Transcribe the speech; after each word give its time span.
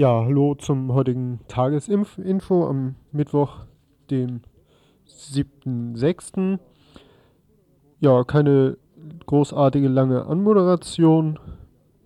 Ja, 0.00 0.24
hallo 0.24 0.54
zum 0.54 0.94
heutigen 0.94 1.40
Tagesinfo 1.48 2.68
am 2.68 2.94
Mittwoch, 3.10 3.64
dem 4.12 4.42
7.6. 5.08 6.60
Ja, 7.98 8.22
keine 8.22 8.78
großartige 9.26 9.88
lange 9.88 10.26
Anmoderation. 10.26 11.40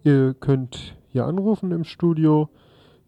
Ihr 0.04 0.32
könnt 0.32 0.96
hier 1.08 1.26
anrufen 1.26 1.70
im 1.70 1.84
Studio. 1.84 2.48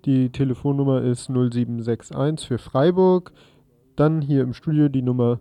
Die 0.04 0.28
Telefonnummer 0.28 1.00
ist 1.00 1.30
0761 1.30 2.46
für 2.46 2.58
Freiburg. 2.58 3.32
Dann 3.96 4.20
hier 4.20 4.42
im 4.42 4.52
Studio 4.52 4.90
die 4.90 5.00
Nummer 5.00 5.40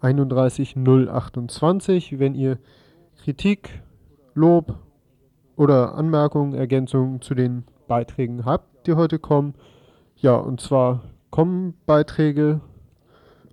31028, 0.00 2.18
wenn 2.18 2.34
ihr 2.34 2.58
Kritik, 3.22 3.84
Lob 4.34 4.80
oder 5.54 5.94
Anmerkungen, 5.94 6.54
Ergänzungen 6.54 7.20
zu 7.20 7.36
den 7.36 7.62
Beiträgen 7.86 8.44
habt, 8.44 8.69
die 8.86 8.94
heute 8.94 9.18
kommen. 9.18 9.54
Ja, 10.16 10.36
und 10.36 10.60
zwar 10.60 11.02
kommen 11.30 11.74
Beiträge 11.86 12.60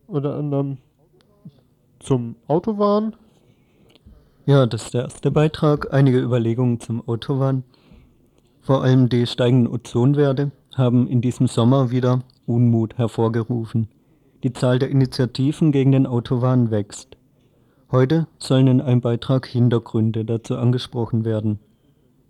unter 0.08 0.36
anderem 0.36 0.78
zum 2.00 2.36
Autowahn. 2.48 3.16
Ja, 4.46 4.66
das 4.66 4.86
ist 4.86 4.94
der 4.94 5.04
erste 5.04 5.32
Beitrag. 5.32 5.94
Einige 5.94 6.20
Überlegungen 6.20 6.80
zum 6.80 7.08
Autowahn. 7.08 7.64
Vor 8.62 8.84
allem 8.84 9.10
die 9.10 9.28
steigenden 9.28 9.74
Ozonwerte 9.74 10.52
haben 10.76 11.08
in 11.08 11.22
diesem 11.22 11.48
Sommer 11.48 11.92
wieder 11.92 12.22
Unmut 12.46 12.98
hervorgerufen. 12.98 13.88
Die 14.44 14.54
Zahl 14.54 14.80
der 14.80 14.90
Initiativen 14.90 15.72
gegen 15.72 15.92
den 15.92 16.06
Autowahn 16.06 16.72
wächst. 16.72 17.18
Heute 17.92 18.28
sollen 18.38 18.68
in 18.68 18.82
einem 18.82 19.02
Beitrag 19.02 19.48
Hintergründe 19.48 20.26
dazu 20.26 20.58
angesprochen 20.58 21.26
werden. 21.26 21.60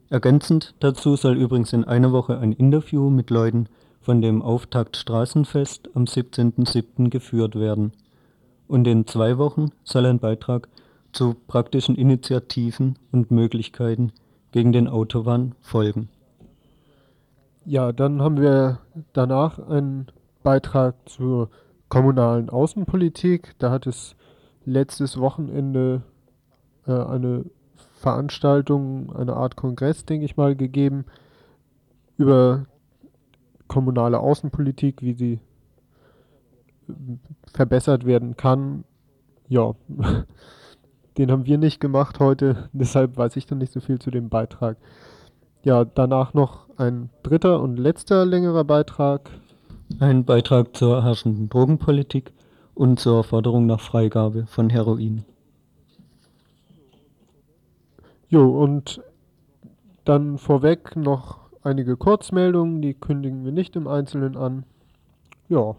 Ergänzend 0.09 0.73
dazu 0.80 1.17
soll 1.17 1.36
übrigens 1.36 1.73
in 1.73 1.83
einer 1.83 2.13
Woche 2.13 2.38
ein 2.39 2.53
Interview 2.53 3.09
mit 3.09 3.30
Leuten 3.30 3.67
von 4.00 4.22
dem 4.22 4.41
Auftakt 4.41 4.95
Straßenfest 4.95 5.89
am 5.95 6.05
17.07. 6.05 7.09
geführt 7.09 7.55
werden. 7.55 7.91
Und 8.69 8.88
in 8.88 9.05
zwei 9.05 9.38
Wochen 9.38 9.72
soll 9.83 10.05
ein 10.05 10.19
Beitrag 10.19 10.69
zu 11.11 11.36
praktischen 11.47 11.95
Initiativen 11.95 12.97
und 13.11 13.31
Möglichkeiten 13.31 14.14
gegen 14.52 14.72
den 14.72 14.88
Autowahn 14.88 15.55
folgen. 15.59 16.08
Ja, 17.66 17.92
dann 17.92 18.21
haben 18.21 18.39
wir 18.39 18.80
danach 19.11 19.59
einen 19.59 20.08
Beitrag 20.42 20.95
zur 21.09 21.49
kommunalen 21.89 22.49
Außenpolitik. 22.49 23.55
Da 23.58 23.71
hat 23.71 23.88
es 23.88 24.16
letztes 24.64 25.19
Wochenende 25.19 26.02
äh, 26.86 26.94
eine 26.94 27.43
Veranstaltung, 27.97 29.15
eine 29.15 29.35
Art 29.35 29.55
Kongress, 29.55 30.05
denke 30.05 30.25
ich 30.25 30.37
mal, 30.37 30.55
gegeben 30.55 31.05
über 32.17 32.65
kommunale 33.67 34.19
Außenpolitik, 34.19 35.02
wie 35.02 35.13
sie 35.13 35.39
verbessert 37.52 38.05
werden 38.05 38.37
kann. 38.37 38.83
Ja, 39.49 39.73
den 41.17 41.31
haben 41.31 41.45
wir 41.45 41.58
nicht 41.58 41.80
gemacht 41.80 42.19
heute, 42.19 42.69
deshalb 42.73 43.17
weiß 43.17 43.35
ich 43.35 43.45
dann 43.45 43.58
nicht 43.58 43.73
so 43.73 43.80
viel 43.80 43.99
zu 43.99 44.11
dem 44.11 44.29
Beitrag. 44.29 44.77
Ja, 45.64 45.83
danach 45.83 46.33
noch 46.33 46.67
ein 46.77 47.09
dritter 47.23 47.61
und 47.61 47.77
letzter 47.77 48.25
längerer 48.25 48.64
Beitrag. 48.64 49.29
Ein 49.99 50.23
Beitrag 50.23 50.75
zur 50.77 51.03
herrschenden 51.03 51.49
Drogenpolitik 51.49 52.31
und 52.75 52.99
zur 52.99 53.23
Forderung 53.23 53.65
nach 53.65 53.81
Freigabe 53.81 54.45
von 54.45 54.69
Heroin. 54.69 55.25
Jo, 58.30 58.61
und 58.61 59.02
dann 60.04 60.38
vorweg 60.38 60.98
noch 60.98 61.49
einige 61.64 61.95
Kurzmeldungen, 61.95 62.82
die 62.82 62.93
kündigen 62.93 63.45
wir 63.45 63.54
nicht 63.54 63.77
im 63.77 63.88
Einzelnen 63.88 64.36
an. 64.36 64.65
Ja. 65.48 65.77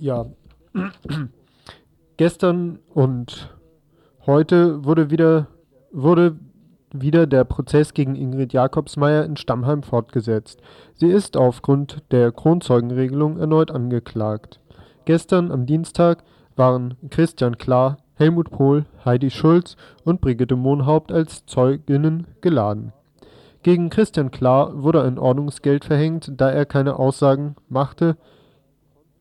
Ja, 0.00 0.26
Gestern 2.16 2.78
und 2.92 3.54
heute 4.26 4.84
wurde 4.84 5.10
wieder, 5.10 5.46
wurde 5.92 6.36
wieder 6.92 7.26
der 7.26 7.44
Prozess 7.44 7.94
gegen 7.94 8.16
Ingrid 8.16 8.52
Jakobsmeier 8.52 9.24
in 9.24 9.36
Stammheim 9.36 9.82
fortgesetzt. 9.82 10.60
Sie 10.94 11.08
ist 11.08 11.36
aufgrund 11.36 12.02
der 12.10 12.32
Kronzeugenregelung 12.32 13.38
erneut 13.38 13.70
angeklagt. 13.70 14.60
Gestern 15.04 15.50
am 15.50 15.66
Dienstag 15.66 16.24
waren 16.56 16.96
Christian 17.10 17.56
Klar, 17.56 17.98
Helmut 18.14 18.50
Pohl, 18.50 18.84
Heidi 19.04 19.30
Schulz 19.30 19.76
und 20.04 20.20
Brigitte 20.20 20.56
Mohnhaupt 20.56 21.12
als 21.12 21.46
Zeuginnen 21.46 22.26
geladen. 22.40 22.92
Gegen 23.62 23.90
Christian 23.90 24.30
Klar 24.30 24.82
wurde 24.82 25.02
ein 25.02 25.18
Ordnungsgeld 25.18 25.84
verhängt, 25.84 26.32
da 26.36 26.50
er 26.50 26.64
keine 26.64 26.98
Aussagen 26.98 27.56
machte. 27.68 28.16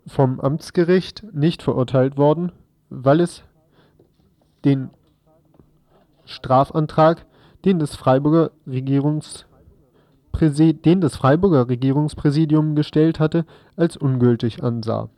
vom 0.05 0.39
Amtsgericht 0.39 1.25
nicht 1.33 1.63
verurteilt 1.63 2.17
worden, 2.17 2.51
weil 2.89 3.21
es 3.21 3.43
den 4.65 4.89
Strafantrag, 6.25 7.25
den 7.65 7.79
das 7.79 7.95
Freiburger 7.95 8.51
den 8.65 11.01
das 11.01 11.15
Freiburger 11.15 11.67
Regierungspräsidium 11.67 12.75
gestellt 12.75 13.19
hatte, 13.19 13.45
als 13.75 13.97
ungültig 13.97 14.63
ansah. 14.63 15.09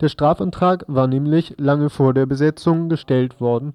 Der 0.00 0.08
Strafantrag 0.08 0.84
war 0.86 1.08
nämlich 1.08 1.56
lange 1.58 1.90
vor 1.90 2.14
der 2.14 2.26
Besetzung 2.26 2.88
gestellt 2.88 3.40
worden 3.40 3.74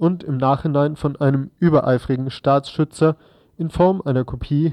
und 0.00 0.24
im 0.24 0.38
Nachhinein 0.38 0.96
von 0.96 1.16
einem 1.16 1.50
übereifrigen 1.58 2.30
Staatsschützer 2.30 3.16
in 3.58 3.68
Form 3.68 4.00
einer 4.02 4.24
Kopie 4.24 4.72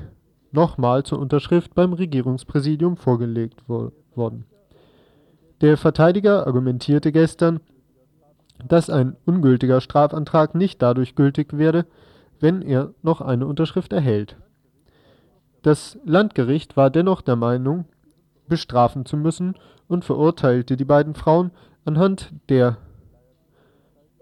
nochmal 0.54 1.04
zur 1.04 1.20
Unterschrift 1.20 1.76
beim 1.76 1.92
Regierungspräsidium 1.92 2.96
vorgelegt 2.96 3.62
wo 3.68 3.92
worden. 4.16 4.46
Der 5.60 5.76
Verteidiger 5.76 6.48
argumentierte 6.48 7.12
gestern, 7.12 7.60
dass 8.66 8.90
ein 8.90 9.18
ungültiger 9.26 9.82
Strafantrag 9.82 10.56
nicht 10.56 10.82
dadurch 10.82 11.14
gültig 11.14 11.58
werde, 11.58 11.86
wenn 12.40 12.62
er 12.62 12.94
noch 13.02 13.20
eine 13.20 13.48
Unterschrift 13.48 13.92
erhält. 13.92 14.38
Das 15.62 16.00
Landgericht 16.06 16.78
war 16.78 16.90
dennoch 16.90 17.22
der 17.22 17.36
Meinung, 17.36 17.84
bestrafen 18.48 19.06
zu 19.06 19.18
müssen 19.18 19.56
und 19.90 20.06
verurteilte 20.06 20.78
die 20.78 20.86
beiden 20.86 21.16
Frauen 21.16 21.52
anhand 21.84 22.32
der 22.48 22.78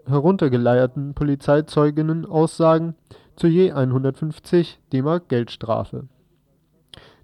heruntergeleierten 0.07 1.13
Polizeizeuginnen-Aussagen 1.13 2.95
zu 3.35 3.47
je 3.47 3.71
150 3.71 4.79
DM 4.93 5.21
Geldstrafe. 5.27 6.07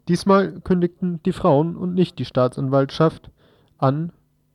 Diesmal 0.08 0.60
kündigten 0.62 1.22
die 1.24 1.32
Frauen 1.32 1.76
und 1.76 1.94
nicht 1.94 2.20
die 2.20 2.26
Staatsanwaltschaft 2.26 3.32
an, 3.78 4.12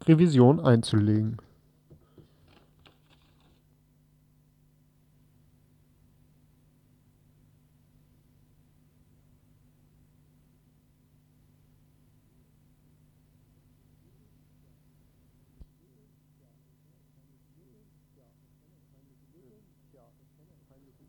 Revision 0.06 0.61
einzulegen 0.61 1.38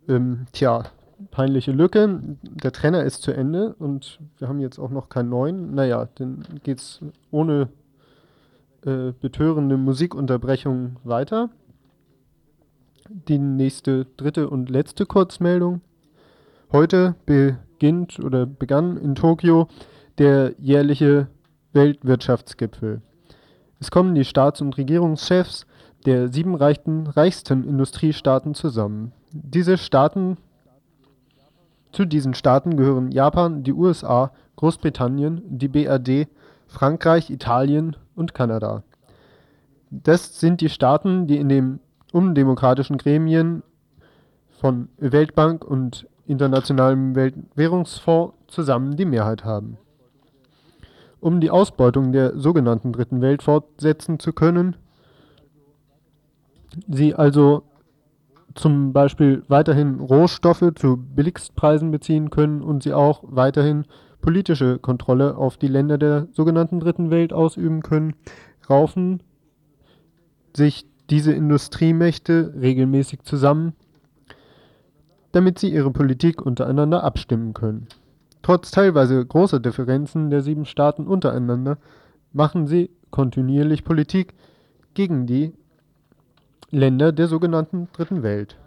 Ähm, 0.07 0.45
tja, 0.51 0.83
peinliche 1.31 1.71
Lücke. 1.71 2.21
Der 2.41 2.71
Trainer 2.71 3.03
ist 3.03 3.21
zu 3.21 3.31
Ende 3.31 3.75
und 3.79 4.19
wir 4.37 4.47
haben 4.47 4.59
jetzt 4.59 4.79
auch 4.79 4.89
noch 4.89 5.09
keinen 5.09 5.29
neuen. 5.29 5.73
Naja, 5.73 6.07
dann 6.15 6.45
geht's 6.63 7.01
ohne 7.31 7.69
äh, 8.85 9.11
betörende 9.19 9.77
Musikunterbrechung 9.77 10.97
weiter. 11.03 11.49
Die 13.09 13.39
nächste, 13.39 14.05
dritte 14.17 14.49
und 14.49 14.69
letzte 14.69 15.05
Kurzmeldung. 15.05 15.81
Heute 16.71 17.15
beginnt 17.25 18.19
oder 18.19 18.45
begann 18.45 18.97
in 18.97 19.15
Tokio 19.15 19.69
der 20.17 20.53
jährliche 20.59 21.27
Weltwirtschaftsgipfel. 21.73 23.01
Es 23.79 23.91
kommen 23.91 24.15
die 24.15 24.25
Staats- 24.25 24.61
und 24.61 24.77
Regierungschefs 24.77 25.65
der 26.05 26.31
sieben 26.31 26.55
reichsten 26.55 27.63
Industriestaaten 27.63 28.53
zusammen. 28.53 29.13
Diese 29.43 29.77
Staaten, 29.77 30.37
zu 31.91 32.05
diesen 32.05 32.33
Staaten 32.33 32.75
gehören 32.75 33.11
Japan, 33.11 33.63
die 33.63 33.73
USA, 33.73 34.31
Großbritannien, 34.55 35.41
die 35.45 35.67
BRD, 35.67 36.27
Frankreich, 36.65 37.29
Italien 37.29 37.95
und 38.15 38.33
Kanada. 38.33 38.83
Das 39.91 40.39
sind 40.39 40.61
die 40.61 40.69
Staaten, 40.69 41.27
die 41.27 41.37
in 41.37 41.49
den 41.49 41.79
undemokratischen 42.11 42.97
Gremien 42.97 43.61
von 44.59 44.89
Weltbank 44.97 45.63
und 45.63 46.07
Internationalem 46.25 47.15
Währungsfonds 47.55 48.33
zusammen 48.47 48.97
die 48.97 49.05
Mehrheit 49.05 49.45
haben. 49.45 49.77
Um 51.19 51.39
die 51.41 51.51
Ausbeutung 51.51 52.11
der 52.11 52.37
sogenannten 52.39 52.91
Dritten 52.91 53.21
Welt 53.21 53.43
fortsetzen 53.43 54.19
zu 54.19 54.33
können, 54.33 54.75
sie 56.87 57.13
also 57.13 57.63
zum 58.57 58.91
Beispiel 58.91 59.43
weiterhin 59.47 59.99
Rohstoffe 59.99 60.73
zu 60.75 60.97
Billigstpreisen 60.97 61.91
beziehen 61.91 62.29
können 62.29 62.61
und 62.61 62.83
sie 62.83 62.93
auch 62.93 63.23
weiterhin 63.23 63.85
politische 64.21 64.79
Kontrolle 64.79 65.37
auf 65.37 65.57
die 65.57 65.67
Länder 65.67 65.97
der 65.97 66.27
sogenannten 66.33 66.79
Dritten 66.79 67.11
Welt 67.11 67.33
ausüben 67.33 67.81
können, 67.81 68.15
raufen 68.69 69.21
sich 70.55 70.85
diese 71.09 71.31
Industriemächte 71.31 72.53
regelmäßig 72.59 73.23
zusammen, 73.23 73.73
damit 75.31 75.59
sie 75.59 75.71
ihre 75.71 75.91
Politik 75.91 76.41
untereinander 76.41 77.03
abstimmen 77.03 77.53
können. 77.53 77.87
Trotz 78.41 78.71
teilweise 78.71 79.25
großer 79.25 79.59
Differenzen 79.59 80.29
der 80.29 80.41
sieben 80.41 80.65
Staaten 80.65 81.05
untereinander 81.05 81.77
machen 82.33 82.67
sie 82.67 82.89
kontinuierlich 83.11 83.83
Politik 83.83 84.33
gegen 84.93 85.27
die 85.27 85.53
Länder 86.69 87.11
der 87.11 87.27
sogenannten 87.27 87.87
Dritten 87.93 88.23
Welt. 88.23 88.57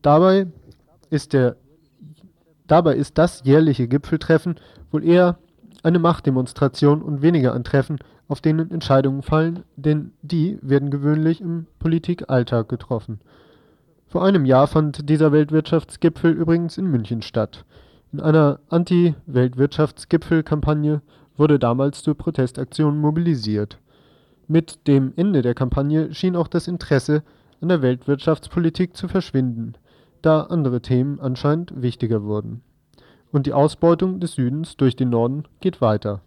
Dabei 0.00 0.46
ist, 1.10 1.32
der, 1.32 1.56
dabei 2.66 2.96
ist 2.96 3.18
das 3.18 3.42
jährliche 3.44 3.86
Gipfeltreffen 3.86 4.56
wohl 4.90 5.04
eher 5.04 5.38
eine 5.82 5.98
Machtdemonstration 5.98 7.02
und 7.02 7.22
weniger 7.22 7.54
ein 7.54 7.64
Treffen, 7.64 7.98
auf 8.28 8.40
denen 8.40 8.70
Entscheidungen 8.70 9.22
fallen, 9.22 9.64
denn 9.76 10.12
die 10.22 10.58
werden 10.62 10.90
gewöhnlich 10.90 11.40
im 11.40 11.66
Politikalltag 11.78 12.68
getroffen. 12.68 13.20
Vor 14.06 14.24
einem 14.24 14.44
Jahr 14.44 14.68
fand 14.68 15.08
dieser 15.08 15.32
Weltwirtschaftsgipfel 15.32 16.32
übrigens 16.32 16.78
in 16.78 16.86
München 16.86 17.22
statt. 17.22 17.64
In 18.12 18.20
einer 18.20 18.60
Anti-Weltwirtschaftsgipfel-Kampagne 18.68 21.02
wurde 21.36 21.58
damals 21.58 22.02
zur 22.02 22.14
Protestaktion 22.14 22.98
mobilisiert. 22.98 23.78
Mit 24.52 24.86
dem 24.86 25.14
Ende 25.16 25.40
der 25.40 25.54
Kampagne 25.54 26.12
schien 26.12 26.36
auch 26.36 26.46
das 26.46 26.68
Interesse 26.68 27.22
an 27.62 27.70
der 27.70 27.80
Weltwirtschaftspolitik 27.80 28.94
zu 28.94 29.08
verschwinden, 29.08 29.72
da 30.20 30.42
andere 30.42 30.82
Themen 30.82 31.20
anscheinend 31.20 31.72
wichtiger 31.80 32.22
wurden. 32.22 32.60
Und 33.30 33.46
die 33.46 33.54
Ausbeutung 33.54 34.20
des 34.20 34.34
Südens 34.34 34.76
durch 34.76 34.94
den 34.94 35.08
Norden 35.08 35.44
geht 35.60 35.80
weiter 35.80 36.20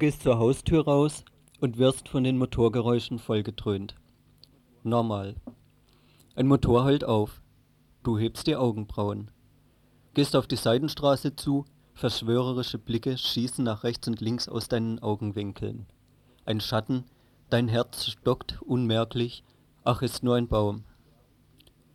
gehst 0.00 0.22
zur 0.22 0.38
Haustür 0.38 0.84
raus 0.84 1.24
und 1.60 1.76
wirst 1.76 2.08
von 2.08 2.24
den 2.24 2.38
Motorgeräuschen 2.38 3.18
vollgetrönt. 3.18 3.94
Normal. 4.82 5.36
Ein 6.34 6.46
Motor 6.48 6.84
heult 6.84 7.04
auf. 7.04 7.42
Du 8.02 8.18
hebst 8.18 8.46
die 8.46 8.56
Augenbrauen. 8.56 9.30
Gehst 10.14 10.34
auf 10.34 10.46
die 10.46 10.56
Seitenstraße 10.56 11.36
zu, 11.36 11.66
verschwörerische 11.92 12.78
Blicke 12.78 13.18
schießen 13.18 13.62
nach 13.62 13.84
rechts 13.84 14.08
und 14.08 14.22
links 14.22 14.48
aus 14.48 14.68
deinen 14.68 15.00
Augenwinkeln. 15.00 15.86
Ein 16.46 16.60
Schatten, 16.60 17.04
dein 17.50 17.68
Herz 17.68 18.06
stockt 18.06 18.62
unmerklich, 18.62 19.44
ach 19.84 20.00
ist 20.00 20.22
nur 20.22 20.36
ein 20.36 20.48
Baum. 20.48 20.84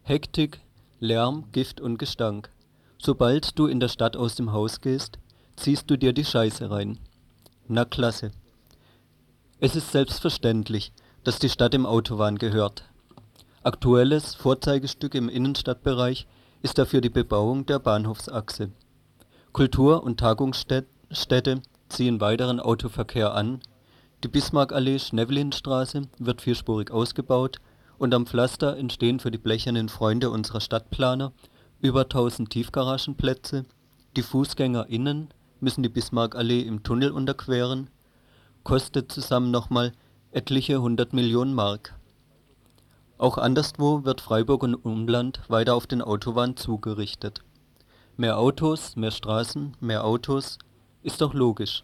Hektik, 0.03 0.61
Lärm, 0.99 1.45
Gift 1.51 1.81
und 1.81 1.97
Gestank. 1.97 2.51
Sobald 2.99 3.57
du 3.57 3.65
in 3.65 3.79
der 3.79 3.89
Stadt 3.89 4.15
aus 4.15 4.35
dem 4.35 4.51
Haus 4.51 4.79
gehst, 4.79 5.17
ziehst 5.55 5.89
du 5.89 5.97
dir 5.97 6.13
die 6.13 6.23
Scheiße 6.23 6.69
rein. 6.69 6.99
Na 7.67 7.83
klasse. 7.83 8.31
Es 9.59 9.75
ist 9.75 9.91
selbstverständlich, 9.91 10.91
dass 11.23 11.39
die 11.39 11.49
Stadt 11.49 11.73
im 11.73 11.87
Autobahn 11.87 12.37
gehört. 12.37 12.83
Aktuelles 13.63 14.35
Vorzeigestück 14.35 15.15
im 15.15 15.29
Innenstadtbereich 15.29 16.27
ist 16.61 16.77
dafür 16.77 17.01
die 17.01 17.09
Bebauung 17.09 17.65
der 17.65 17.79
Bahnhofsachse. 17.79 18.69
Kultur- 19.51 20.03
und 20.03 20.19
Tagungsstätte 20.19 21.61
ziehen 21.89 22.21
weiteren 22.21 22.59
Autoverkehr 22.59 23.33
an, 23.33 23.61
die 24.23 24.27
Bismarckallee-Schneevelinstraße 24.27 26.07
wird 26.19 26.41
vierspurig 26.41 26.91
ausgebaut 26.91 27.57
und 27.97 28.13
am 28.13 28.27
Pflaster 28.27 28.77
entstehen 28.77 29.19
für 29.19 29.31
die 29.31 29.39
blechernen 29.39 29.89
Freunde 29.89 30.29
unserer 30.29 30.61
Stadtplaner 30.61 31.33
über 31.81 32.01
1000 32.01 32.51
Tiefgaragenplätze, 32.51 33.65
die 34.15 34.21
FußgängerInnen 34.21 35.29
müssen 35.59 35.83
die 35.83 35.89
Bismarckallee 35.89 36.61
im 36.61 36.83
Tunnel 36.83 37.11
unterqueren, 37.11 37.89
kostet 38.63 39.11
zusammen 39.11 39.51
nochmal 39.51 39.93
etliche 40.31 40.81
hundert 40.81 41.13
Millionen 41.13 41.53
Mark. 41.53 41.95
Auch 43.17 43.37
anderswo 43.37 44.03
wird 44.03 44.21
Freiburg 44.21 44.63
und 44.63 44.75
Umland 44.75 45.39
weiter 45.47 45.75
auf 45.75 45.87
den 45.87 46.01
Autobahn 46.01 46.57
zugerichtet. 46.57 47.41
Mehr 48.17 48.37
Autos, 48.37 48.95
mehr 48.95 49.11
Straßen, 49.11 49.77
mehr 49.79 50.03
Autos, 50.03 50.57
ist 51.03 51.21
doch 51.21 51.33
logisch. 51.33 51.83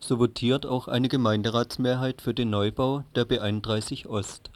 So 0.00 0.18
votiert 0.18 0.66
auch 0.66 0.88
eine 0.88 1.08
Gemeinderatsmehrheit 1.08 2.20
für 2.20 2.34
den 2.34 2.50
Neubau 2.50 3.04
der 3.14 3.26
B31 3.26 4.06
Ost. 4.06 4.50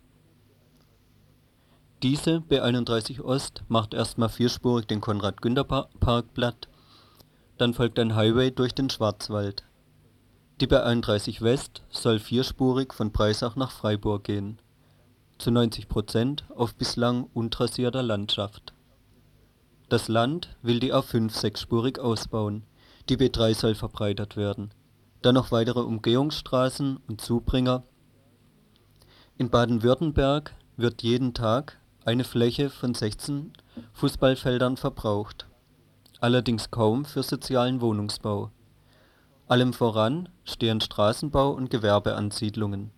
Diese 2.03 2.43
B31 2.51 3.23
Ost 3.23 3.63
macht 3.69 3.95
erstmal 3.95 4.29
vierspurig 4.29 4.87
den 4.87 5.01
Konrad-Günther-Park 5.01 6.35
platt, 6.35 6.69
dann 7.59 7.75
folgt 7.75 7.99
ein 7.99 8.15
Highway 8.15 8.51
durch 8.51 8.75
den 8.75 8.91
Schwarzwald. 8.91 9.65
Die 10.61 10.67
B31 10.67 11.41
West 11.41 11.83
soll 11.91 12.19
vierspurig 12.19 12.95
von 12.95 13.11
Breisach 13.11 13.57
nach 13.57 13.71
Freiburg 13.71 14.25
gehen, 14.25 14.59
zu 15.39 15.51
90 15.51 15.89
Prozent 15.89 16.45
auf 16.55 16.75
bislang 16.75 17.29
untrassierter 17.35 18.03
Landschaft. 18.03 18.73
Das 19.89 20.09
Land 20.09 20.57
will 20.63 20.81
die 20.81 20.93
A5 20.93 21.31
sechsspurig 21.31 21.99
ausbauen, 21.99 22.65
die 23.09 23.17
B3 23.17 23.55
soll 23.55 23.75
verbreitert 23.75 24.37
werden, 24.37 24.71
dann 25.23 25.35
noch 25.35 25.51
weitere 25.53 25.81
Umgehungsstraßen 25.81 26.99
und 27.07 27.21
Zubringer. 27.21 27.83
In 29.37 29.51
Baden-Württemberg 29.51 30.55
wird 30.77 31.03
jeden 31.03 31.35
Tag 31.35 31.79
eine 32.05 32.25
Fläche 32.25 32.71
von 32.71 32.95
16 32.95 33.53
Fußballfeldern 33.93 34.77
verbraucht 34.77 35.47
allerdings 36.25 36.71
kaum 36.71 37.05
für 37.05 37.23
sozialen 37.23 37.83
Wohnungsbau. 37.83 38.51
Allem 39.47 39.75
voran 39.75 40.31
stehen 40.45 40.81
Straßenbau 40.81 41.51
und 41.51 41.69
Gewerbeansiedlungen. 41.69 42.93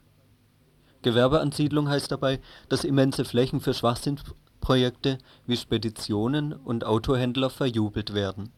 Gewerbeansiedlung 1.02 1.88
heißt 1.88 2.12
dabei, 2.12 2.38
dass 2.68 2.84
immense 2.84 3.24
Flächen 3.24 3.60
für 3.60 3.74
Schwachsinnprojekte 3.74 5.18
wie 5.44 5.56
Speditionen 5.56 6.52
und 6.52 6.84
Autohändler 6.84 7.50
verjubelt 7.50 8.14
werden. 8.14 8.50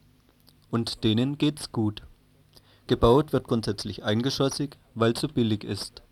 Und 0.69 1.03
denen 1.03 1.39
geht's 1.39 1.71
gut. 1.71 2.03
Gebaut 2.85 3.33
wird 3.33 3.47
grundsätzlich 3.47 4.03
eingeschossig, 4.03 4.77
weil 4.93 5.15
zu 5.15 5.29
billig 5.29 5.63
ist. 5.63 6.03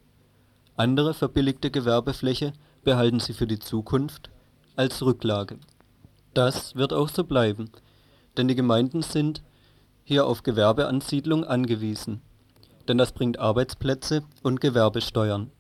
Andere 0.76 1.14
verbilligte 1.14 1.70
Gewerbefläche 1.70 2.54
behalten 2.84 3.20
sie 3.20 3.34
für 3.34 3.46
die 3.46 3.60
Zukunft 3.60 4.32
als 4.76 5.04
Rücklage. 5.04 5.60
Das 6.34 6.74
wird 6.74 6.92
auch 6.92 7.10
so 7.10 7.24
bleiben 7.24 7.70
denn 8.38 8.48
die 8.48 8.56
Gemeinden 8.56 9.02
sind 9.02 9.44
hier 10.04 10.26
auf 10.26 10.44
Gewerbeansiedlung 10.44 11.44
angewiesen, 11.44 12.22
denn 12.88 12.98
das 12.98 13.12
bringt 13.12 13.40
Arbeitsplätze 13.40 14.24
und 14.44 14.62
Gewerbesteuern. 14.62 15.52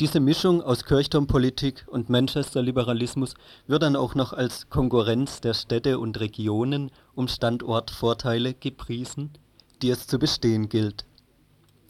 Diese 0.00 0.20
Mischung 0.20 0.62
aus 0.62 0.84
Kirchturmpolitik 0.84 1.86
und 1.90 2.08
Manchester-Liberalismus 2.08 3.34
wird 3.66 3.82
dann 3.82 3.96
auch 3.96 4.14
noch 4.14 4.32
als 4.32 4.70
Konkurrenz 4.70 5.40
der 5.40 5.54
Städte 5.54 5.98
und 5.98 6.20
Regionen 6.20 6.92
um 7.16 7.26
Standortvorteile 7.26 8.54
gepriesen, 8.54 9.32
die 9.82 9.90
es 9.90 10.06
zu 10.06 10.20
bestehen 10.20 10.68
gilt. 10.68 11.04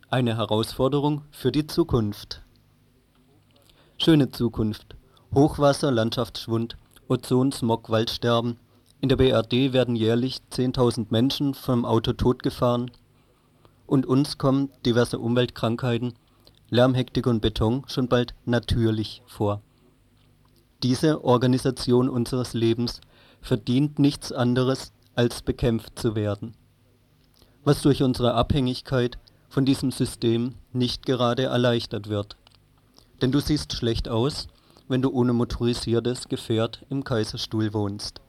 Eine 0.09 0.39
Herausforderung 0.39 1.23
für 1.31 1.53
die 1.53 1.67
Zukunft. 1.67 2.41
Schöne 3.99 4.31
Zukunft. 4.31 4.97
Hochwasser, 5.35 5.91
Landschaftsschwund, 5.91 6.79
Ozon, 7.09 7.53
Smog, 7.53 7.91
Waldsterben, 7.91 8.57
in 9.01 9.09
der 9.09 9.17
BRD 9.17 9.73
werden 9.73 9.95
jährlich 9.95 10.41
10.000 10.51 11.07
Menschen 11.11 11.55
vom 11.55 11.85
Auto 11.85 12.13
totgefahren 12.13 12.91
und 13.87 14.07
uns 14.07 14.39
kommen 14.39 14.71
diverse 14.85 15.21
Umweltkrankheiten, 15.21 16.15
Lärmhektik 16.69 17.27
und 17.29 17.41
Beton 17.41 17.85
schon 17.87 18.09
bald 18.09 18.35
natürlich 18.45 19.23
vor. 19.27 19.63
Diese 20.83 21.25
Organisation 21.25 22.09
unseres 22.09 22.55
Lebens 22.55 23.01
verdient 23.41 24.01
nichts 24.01 24.33
anderes, 24.33 24.93
als 25.15 25.43
bekämpft 25.43 25.99
zu 25.99 26.17
werden, 26.17 26.55
was 27.65 27.83
durch 27.83 28.03
unsere 28.03 28.35
Abhängigkeit 28.35 29.19
von 29.49 29.65
diesem 29.65 29.93
System 29.93 30.55
nicht 30.73 31.07
gerade 31.07 31.45
erleichtert 31.45 32.09
wird. 32.09 32.37
Denn 33.23 33.33
du 33.33 33.41
siehst 33.41 33.73
schlecht 33.73 34.09
aus, 34.09 34.49
wenn 34.89 35.03
du 35.03 35.11
ohne 35.11 35.33
motorisiertes 35.33 36.29
Gefährt 36.29 36.85
im 36.89 37.05
Kaiserstuhl 37.05 37.73
wohnst 37.73 38.21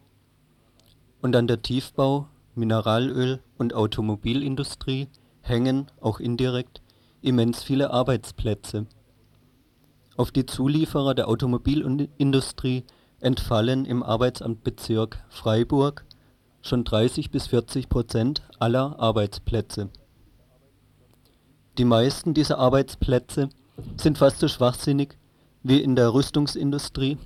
und 1.22 1.36
an 1.36 1.48
der 1.48 1.62
Tiefbau 1.62 2.28
Mineralöl 2.56 3.40
und 3.58 3.74
Automobilindustrie 3.74 5.08
hängen, 5.42 5.88
auch 6.02 6.20
indirekt, 6.20 6.82
immens 7.22 7.64
viele 7.64 7.92
Arbeitsplätze. 7.92 8.86
Auf 10.18 10.32
die 10.32 10.46
Zulieferer 10.46 11.16
der 11.16 11.30
Automobilindustrie 11.30 12.84
entfallen 13.22 13.86
im 13.86 14.04
Arbeitsamtbezirk 14.04 15.24
Freiburg 15.30 16.06
schon 16.62 16.84
30 16.84 17.32
bis 17.32 17.48
40 17.48 17.88
Prozent 17.88 18.42
aller 18.60 19.00
Arbeitsplätze. 19.00 19.90
Die 21.78 21.86
meisten 21.86 22.34
dieser 22.34 22.58
Arbeitsplätze 22.58 23.50
sind 23.96 24.18
fast 24.18 24.40
so 24.40 24.50
schwachsinnig 24.50 25.18
wie 25.64 25.82
in 25.82 25.96
der 25.96 26.14
Rüstungsindustrie, 26.14 27.18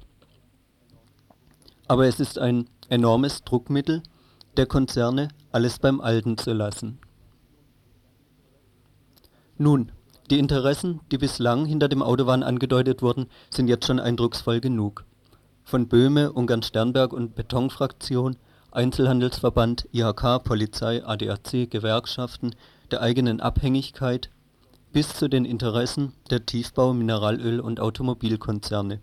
aber 1.88 2.06
es 2.06 2.20
ist 2.20 2.38
ein 2.38 2.70
enormes 2.90 3.44
Druckmittel 3.44 4.04
der 4.58 4.66
Konzerne, 4.66 5.30
alles 5.52 5.80
beim 5.80 6.00
Alten 6.02 6.38
zu 6.38 6.54
lassen. 6.54 7.00
Nun, 9.58 9.92
die 10.30 10.40
Interessen, 10.40 11.02
die 11.12 11.18
bislang 11.18 11.66
hinter 11.66 11.90
dem 11.90 12.02
Autobahn 12.02 12.44
angedeutet 12.44 13.02
wurden, 13.02 13.28
sind 13.50 13.68
jetzt 13.68 13.86
schon 13.86 14.00
eindrucksvoll 14.00 14.62
genug. 14.62 15.06
Von 15.64 15.88
Böhme, 15.88 16.32
Ungarn-Sternberg 16.32 17.14
und 17.14 17.36
Betonfraktion, 17.36 18.38
Einzelhandelsverband, 18.72 19.88
IHK, 19.92 20.44
Polizei, 20.44 21.06
ADAC, 21.06 21.70
Gewerkschaften, 21.70 22.56
der 22.92 23.02
eigenen 23.02 23.42
Abhängigkeit 23.42 24.30
bis 24.92 25.16
zu 25.16 25.28
den 25.28 25.46
Interessen 25.46 26.14
der 26.30 26.46
Tiefbau-, 26.46 26.94
Mineralöl- 26.94 27.60
und 27.60 27.80
Automobilkonzerne. 27.80 29.02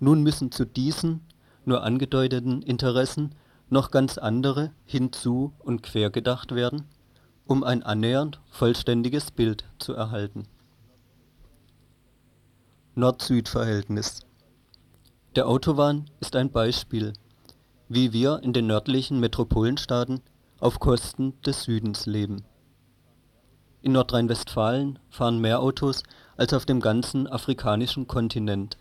Nun 0.00 0.22
müssen 0.22 0.52
zu 0.52 0.64
diesen 0.64 1.20
nur 1.68 1.84
angedeuteten 1.84 2.62
Interessen 2.62 3.34
noch 3.70 3.90
ganz 3.90 4.18
andere 4.18 4.72
hinzu 4.86 5.52
und 5.58 5.82
quergedacht 5.82 6.54
werden, 6.54 6.86
um 7.46 7.62
ein 7.62 7.82
annähernd 7.82 8.40
vollständiges 8.50 9.30
Bild 9.30 9.64
zu 9.78 9.92
erhalten. 9.92 10.48
Nord-Süd-Verhältnis 12.94 14.20
Der 15.36 15.46
Autobahn 15.46 16.10
ist 16.20 16.34
ein 16.34 16.50
Beispiel, 16.50 17.12
wie 17.88 18.12
wir 18.12 18.40
in 18.42 18.52
den 18.52 18.66
nördlichen 18.66 19.20
Metropolenstaaten 19.20 20.20
auf 20.58 20.80
Kosten 20.80 21.40
des 21.42 21.62
Südens 21.62 22.06
leben. 22.06 22.44
In 23.82 23.92
Nordrhein-Westfalen 23.92 24.98
fahren 25.10 25.38
mehr 25.38 25.60
Autos 25.60 26.02
als 26.36 26.52
auf 26.52 26.66
dem 26.66 26.80
ganzen 26.80 27.28
afrikanischen 27.28 28.08
Kontinent 28.08 28.76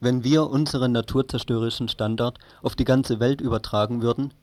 wenn 0.00 0.24
wir 0.24 0.48
unseren 0.50 0.92
naturzerstörerischen 0.92 1.88
Standard 1.88 2.38
auf 2.62 2.76
die 2.76 2.84
ganze 2.84 3.20
Welt 3.20 3.40
übertragen 3.40 4.02
würden, 4.02 4.34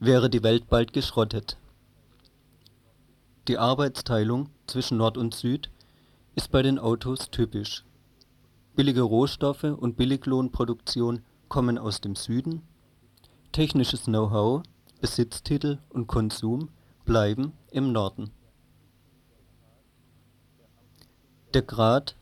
wäre 0.00 0.30
die 0.30 0.42
Welt 0.42 0.68
bald 0.68 0.92
geschrottet. 0.92 1.56
Die 3.48 3.58
Arbeitsteilung 3.58 4.50
zwischen 4.66 4.98
Nord 4.98 5.16
und 5.16 5.34
Süd 5.34 5.70
ist 6.34 6.50
bei 6.50 6.62
den 6.62 6.78
Autos 6.78 7.30
typisch. 7.30 7.84
Billige 8.76 9.02
Rohstoffe 9.02 9.64
und 9.64 9.96
Billiglohnproduktion 9.96 11.22
kommen 11.48 11.78
aus 11.78 12.00
dem 12.00 12.14
Süden, 12.14 12.62
technisches 13.52 14.04
Know-how, 14.04 14.62
Besitztitel 15.00 15.78
und 15.88 16.06
Konsum 16.06 16.68
bleiben 17.04 17.52
im 17.70 17.92
Norden. 17.92 18.30
Der 21.54 21.62
Grad 21.62 22.16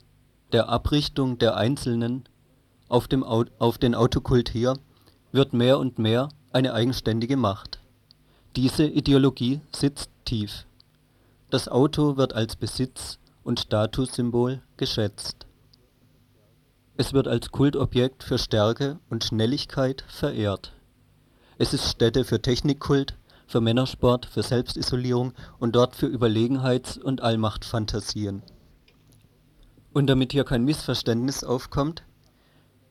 der 0.52 0.68
Abrichtung 0.68 1.38
der 1.38 1.56
Einzelnen 1.56 2.28
auf 2.88 3.09
dem 3.09 3.23
auf 3.25 3.78
den 3.78 3.95
Autokult 3.95 4.49
hier 4.49 4.75
wird 5.33 5.52
mehr 5.52 5.78
und 5.78 5.99
mehr 5.99 6.28
eine 6.52 6.73
eigenständige 6.73 7.37
Macht. 7.37 7.80
Diese 8.56 8.87
Ideologie 8.87 9.61
sitzt 9.75 10.11
tief. 10.25 10.67
Das 11.50 11.69
Auto 11.69 12.17
wird 12.17 12.32
als 12.32 12.56
Besitz 12.56 13.19
und 13.45 13.61
Statussymbol 13.61 14.63
geschätzt. 14.76 15.47
Es 16.97 17.13
wird 17.13 17.28
als 17.28 17.50
Kultobjekt 17.50 18.25
für 18.25 18.39
Stärke 18.39 18.99
und 19.11 19.25
Schnelligkeit 19.25 20.04
verehrt. 20.08 20.73
Es 21.58 21.75
ist 21.75 21.91
Stätte 21.91 22.25
für 22.25 22.41
Technikkult, 22.41 23.17
für 23.47 23.61
Männersport, 23.61 24.26
für 24.26 24.43
Selbstisolierung 24.43 25.32
und 25.58 25.76
dort 25.76 25.95
für 25.95 26.06
Überlegenheits 26.06 26.97
und 26.97 27.21
Allmachtphantasien 27.21 28.43
und 29.97 30.08
damit 30.08 30.32
hier 30.32 30.45
kein 30.45 30.63
Missverständnis 30.63 31.43
aufkommt, 31.43 32.02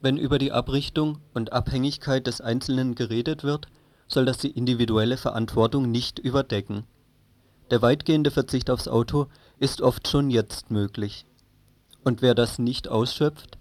wenn 0.02 0.18
über 0.18 0.38
die 0.38 0.52
Abrichtung 0.52 1.20
und 1.34 1.54
Abhängigkeit 1.54 2.28
des 2.28 2.42
Einzelnen 2.42 2.96
geredet 2.96 3.44
wird, 3.44 3.68
soll 4.08 4.26
das 4.26 4.38
die 4.38 4.52
individuelle 4.52 5.18
Verantwortung 5.18 5.90
nicht 5.90 6.20
überdecken. 6.20 6.84
Der 7.72 7.82
weitgehende 7.82 8.30
Verzicht 8.30 8.70
aufs 8.70 8.88
Auto 8.88 9.28
ist 9.58 9.82
oft 9.82 10.08
schon 10.08 10.30
jetzt 10.30 10.70
möglich. 10.70 11.26
Und 12.04 12.22
wer 12.22 12.36
das 12.36 12.60
nicht 12.60 12.88
ausschöpft, 12.88 13.58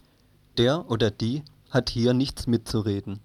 der 0.58 0.90
oder 0.90 1.10
die 1.10 1.42
hat 1.70 1.88
hier 1.90 2.12
nichts 2.12 2.46
mitzureden. 2.46 3.20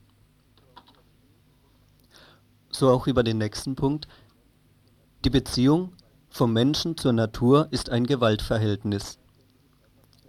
So 2.71 2.89
auch 2.89 3.07
über 3.07 3.23
den 3.23 3.37
nächsten 3.37 3.75
Punkt. 3.75 4.07
Die 5.25 5.29
Beziehung 5.29 5.93
vom 6.29 6.53
Menschen 6.53 6.95
zur 6.95 7.11
Natur 7.11 7.67
ist 7.71 7.89
ein 7.89 8.05
Gewaltverhältnis. 8.05 9.18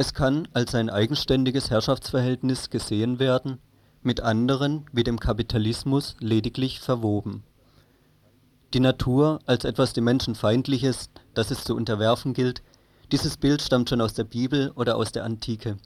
Es 0.01 0.15
kann 0.15 0.49
als 0.55 0.75
ein 0.75 0.89
eigenständiges 0.89 1.69
Herrschaftsverhältnis 1.69 2.71
gesehen 2.71 3.19
werden, 3.19 3.59
mit 4.01 4.23
anderen 4.23 4.87
wie 4.93 5.05
dem 5.05 5.21
Kapitalismus 5.21 6.17
lediglich 6.21 6.81
verwoben. 6.81 7.43
Die 8.73 8.81
Natur 8.81 9.41
als 9.45 9.67
etwas 9.67 9.93
dem 9.93 10.05
Menschen 10.05 10.35
Feindliches, 10.35 11.11
das 11.35 11.51
es 11.51 11.65
zu 11.65 11.77
unterwerfen 11.77 12.33
gilt, 12.33 12.63
dieses 13.13 13.37
Bild 13.37 13.61
stammt 13.61 13.91
schon 13.91 14.01
aus 14.01 14.15
der 14.15 14.25
Bibel 14.25 14.73
oder 14.75 14.97
aus 14.97 15.13
der 15.13 15.23
Antike. 15.23 15.77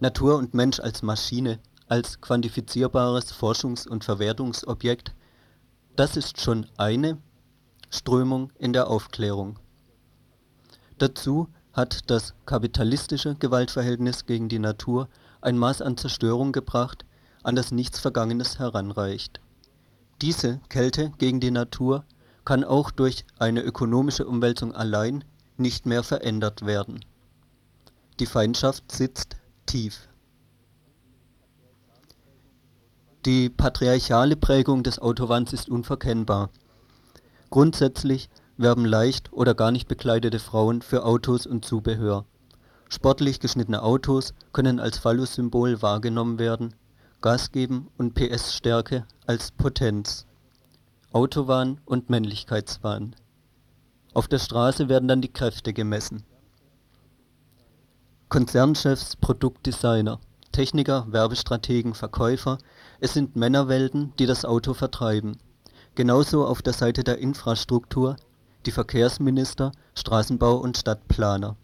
Natur 0.00 0.38
und 0.38 0.54
Mensch 0.54 0.80
als 0.80 1.02
Maschine, 1.02 1.58
als 1.88 2.22
quantifizierbares 2.22 3.34
Forschungs- 3.34 3.86
und 3.86 4.02
Verwertungsobjekt, 4.02 5.12
das 5.94 6.16
ist 6.16 6.40
schon 6.40 6.68
eine 6.78 7.18
Strömung 7.90 8.50
in 8.58 8.72
der 8.72 8.88
Aufklärung. 8.88 9.58
Dazu 10.96 11.48
hat 11.72 12.10
das 12.10 12.34
kapitalistische 12.46 13.34
Gewaltverhältnis 13.34 14.26
gegen 14.26 14.48
die 14.48 14.58
Natur 14.58 15.08
ein 15.40 15.58
Maß 15.58 15.82
an 15.82 15.96
Zerstörung 15.96 16.52
gebracht, 16.52 17.04
an 17.42 17.56
das 17.56 17.72
nichts 17.72 17.98
Vergangenes 17.98 18.58
heranreicht. 18.58 19.40
Diese 20.20 20.60
Kälte 20.68 21.12
gegen 21.18 21.40
die 21.40 21.50
Natur 21.50 22.04
kann 22.44 22.64
auch 22.64 22.90
durch 22.90 23.24
eine 23.38 23.62
ökonomische 23.62 24.26
Umwälzung 24.26 24.74
allein 24.74 25.24
nicht 25.56 25.86
mehr 25.86 26.02
verändert 26.02 26.66
werden. 26.66 27.04
Die 28.20 28.26
Feindschaft 28.26 28.92
sitzt 28.92 29.36
tief. 29.66 30.08
Die 33.24 33.48
patriarchale 33.48 34.36
Prägung 34.36 34.82
des 34.82 34.98
Autowans 34.98 35.52
ist 35.52 35.68
unverkennbar. 35.68 36.50
Grundsätzlich 37.50 38.28
werben 38.62 38.84
leicht 38.84 39.32
oder 39.32 39.54
gar 39.54 39.70
nicht 39.70 39.88
bekleidete 39.88 40.38
Frauen 40.38 40.82
für 40.82 41.04
Autos 41.04 41.46
und 41.46 41.64
Zubehör. 41.64 42.24
Sportlich 42.88 43.40
geschnittene 43.40 43.82
Autos 43.82 44.34
können 44.52 44.80
als 44.80 44.98
Phallus-Symbol 44.98 45.82
wahrgenommen 45.82 46.38
werden, 46.38 46.74
Gas 47.20 47.52
geben 47.52 47.88
und 47.98 48.14
PS-Stärke 48.14 49.06
als 49.26 49.50
Potenz. 49.50 50.26
Autowahn 51.12 51.80
und 51.84 52.10
Männlichkeitswahn. 52.10 53.14
Auf 54.14 54.28
der 54.28 54.38
Straße 54.38 54.88
werden 54.88 55.08
dann 55.08 55.22
die 55.22 55.32
Kräfte 55.32 55.72
gemessen. 55.72 56.22
Konzernchefs, 58.28 59.16
Produktdesigner, 59.16 60.20
Techniker, 60.52 61.06
Werbestrategen, 61.10 61.94
Verkäufer, 61.94 62.58
es 63.00 63.14
sind 63.14 63.36
Männerwelten, 63.36 64.12
die 64.18 64.26
das 64.26 64.44
Auto 64.44 64.74
vertreiben. 64.74 65.38
Genauso 65.94 66.46
auf 66.46 66.62
der 66.62 66.72
Seite 66.72 67.04
der 67.04 67.18
Infrastruktur 67.18 68.16
die 68.66 68.70
Verkehrsminister, 68.70 69.72
Straßenbau 69.94 70.56
und 70.56 70.76
Stadtplaner. 70.76 71.56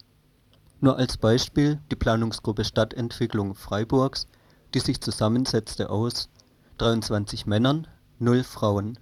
Nur 0.80 0.96
als 0.96 1.16
Beispiel 1.16 1.80
die 1.90 1.96
Planungsgruppe 1.96 2.64
Stadtentwicklung 2.64 3.54
Freiburgs, 3.54 4.26
die 4.74 4.80
sich 4.80 5.00
zusammensetzte 5.00 5.90
aus 5.90 6.28
23 6.78 7.46
Männern, 7.46 7.86
0 8.18 8.44
Frauen. 8.44 8.98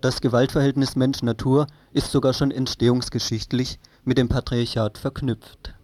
Das 0.00 0.20
Gewaltverhältnis 0.20 0.96
Mensch-Natur 0.96 1.66
ist 1.92 2.10
sogar 2.10 2.32
schon 2.32 2.50
entstehungsgeschichtlich 2.50 3.78
mit 4.04 4.18
dem 4.18 4.28
Patriarchat 4.28 4.98
verknüpft. 4.98 5.74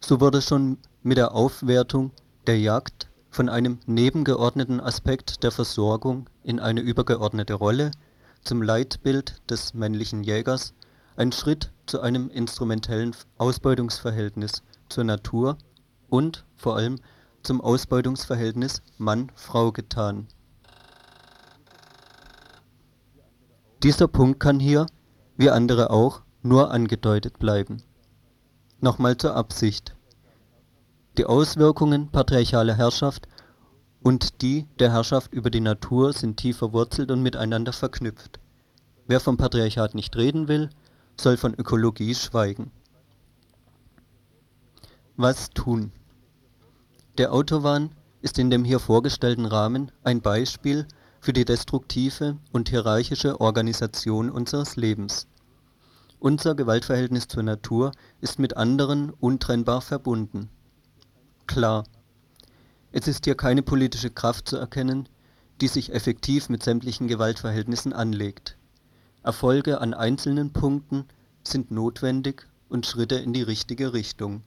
So 0.00 0.20
wurde 0.20 0.40
schon 0.40 0.78
mit 1.02 1.18
der 1.18 1.34
Aufwertung 1.34 2.12
der 2.46 2.58
Jagd 2.58 3.07
von 3.30 3.48
einem 3.48 3.78
nebengeordneten 3.86 4.80
Aspekt 4.80 5.42
der 5.42 5.50
Versorgung 5.50 6.28
in 6.42 6.60
eine 6.60 6.80
übergeordnete 6.80 7.54
Rolle, 7.54 7.90
zum 8.42 8.62
Leitbild 8.62 9.42
des 9.50 9.74
männlichen 9.74 10.22
Jägers, 10.22 10.74
ein 11.16 11.32
Schritt 11.32 11.72
zu 11.86 12.00
einem 12.00 12.30
instrumentellen 12.30 13.14
Ausbeutungsverhältnis 13.36 14.62
zur 14.88 15.04
Natur 15.04 15.58
und 16.08 16.44
vor 16.56 16.76
allem 16.76 16.98
zum 17.42 17.60
Ausbeutungsverhältnis 17.60 18.82
Mann-Frau 18.98 19.72
getan. 19.72 20.28
Dieser 23.82 24.08
Punkt 24.08 24.40
kann 24.40 24.58
hier, 24.58 24.86
wie 25.36 25.50
andere 25.50 25.90
auch, 25.90 26.22
nur 26.42 26.70
angedeutet 26.70 27.38
bleiben. 27.38 27.82
Nochmal 28.80 29.16
zur 29.16 29.34
Absicht 29.34 29.94
die 31.18 31.26
Auswirkungen 31.26 32.10
patriarchaler 32.12 32.74
Herrschaft 32.74 33.26
und 34.00 34.40
die 34.40 34.68
der 34.78 34.92
Herrschaft 34.92 35.32
über 35.32 35.50
die 35.50 35.60
Natur 35.60 36.12
sind 36.12 36.36
tief 36.36 36.58
verwurzelt 36.58 37.10
und 37.10 37.24
miteinander 37.24 37.72
verknüpft. 37.72 38.38
Wer 39.08 39.18
vom 39.18 39.36
Patriarchat 39.36 39.96
nicht 39.96 40.14
reden 40.14 40.46
will, 40.46 40.70
soll 41.20 41.36
von 41.36 41.54
Ökologie 41.54 42.14
schweigen. 42.14 42.70
Was 45.16 45.50
tun? 45.50 45.90
Der 47.18 47.32
Autowahn 47.32 47.90
ist 48.22 48.38
in 48.38 48.48
dem 48.48 48.64
hier 48.64 48.78
vorgestellten 48.78 49.46
Rahmen 49.46 49.90
ein 50.04 50.20
Beispiel 50.20 50.86
für 51.20 51.32
die 51.32 51.44
destruktive 51.44 52.36
und 52.52 52.68
hierarchische 52.68 53.40
Organisation 53.40 54.30
unseres 54.30 54.76
Lebens. 54.76 55.26
Unser 56.20 56.54
Gewaltverhältnis 56.54 57.26
zur 57.26 57.42
Natur 57.42 57.90
ist 58.20 58.38
mit 58.38 58.56
anderen 58.56 59.10
untrennbar 59.10 59.80
verbunden 59.80 60.48
klar. 61.48 61.84
Es 62.92 63.08
ist 63.08 63.24
hier 63.24 63.34
keine 63.34 63.62
politische 63.62 64.10
Kraft 64.10 64.48
zu 64.48 64.56
erkennen, 64.56 65.08
die 65.60 65.66
sich 65.66 65.92
effektiv 65.92 66.48
mit 66.48 66.62
sämtlichen 66.62 67.08
Gewaltverhältnissen 67.08 67.92
anlegt. 67.92 68.56
Erfolge 69.24 69.80
an 69.80 69.94
einzelnen 69.94 70.52
Punkten 70.52 71.06
sind 71.42 71.72
notwendig 71.72 72.46
und 72.68 72.86
Schritte 72.86 73.16
in 73.16 73.32
die 73.32 73.42
richtige 73.42 73.92
Richtung. 73.92 74.42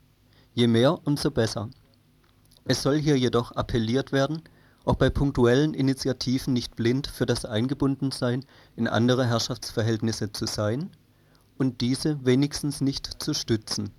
Je 0.54 0.68
mehr, 0.68 1.06
umso 1.06 1.32
besser. 1.32 1.70
Es 2.64 2.82
soll 2.82 2.98
hier 2.98 3.18
jedoch 3.18 3.52
appelliert 3.52 4.12
werden, 4.12 4.44
auch 4.86 4.96
bei 4.96 5.10
punktuellen 5.10 5.74
Initiativen 5.74 6.54
nicht 6.54 6.76
blind 6.76 7.08
für 7.08 7.26
das 7.26 7.46
Eingebundensein 7.46 8.46
in 8.76 8.88
andere 8.88 9.28
Herrschaftsverhältnisse 9.28 10.32
zu 10.32 10.46
sein 10.46 10.90
und 11.58 11.82
diese 11.82 12.24
wenigstens 12.26 12.82
nicht 12.82 13.22
zu 13.22 13.34
stützen. 13.34 13.92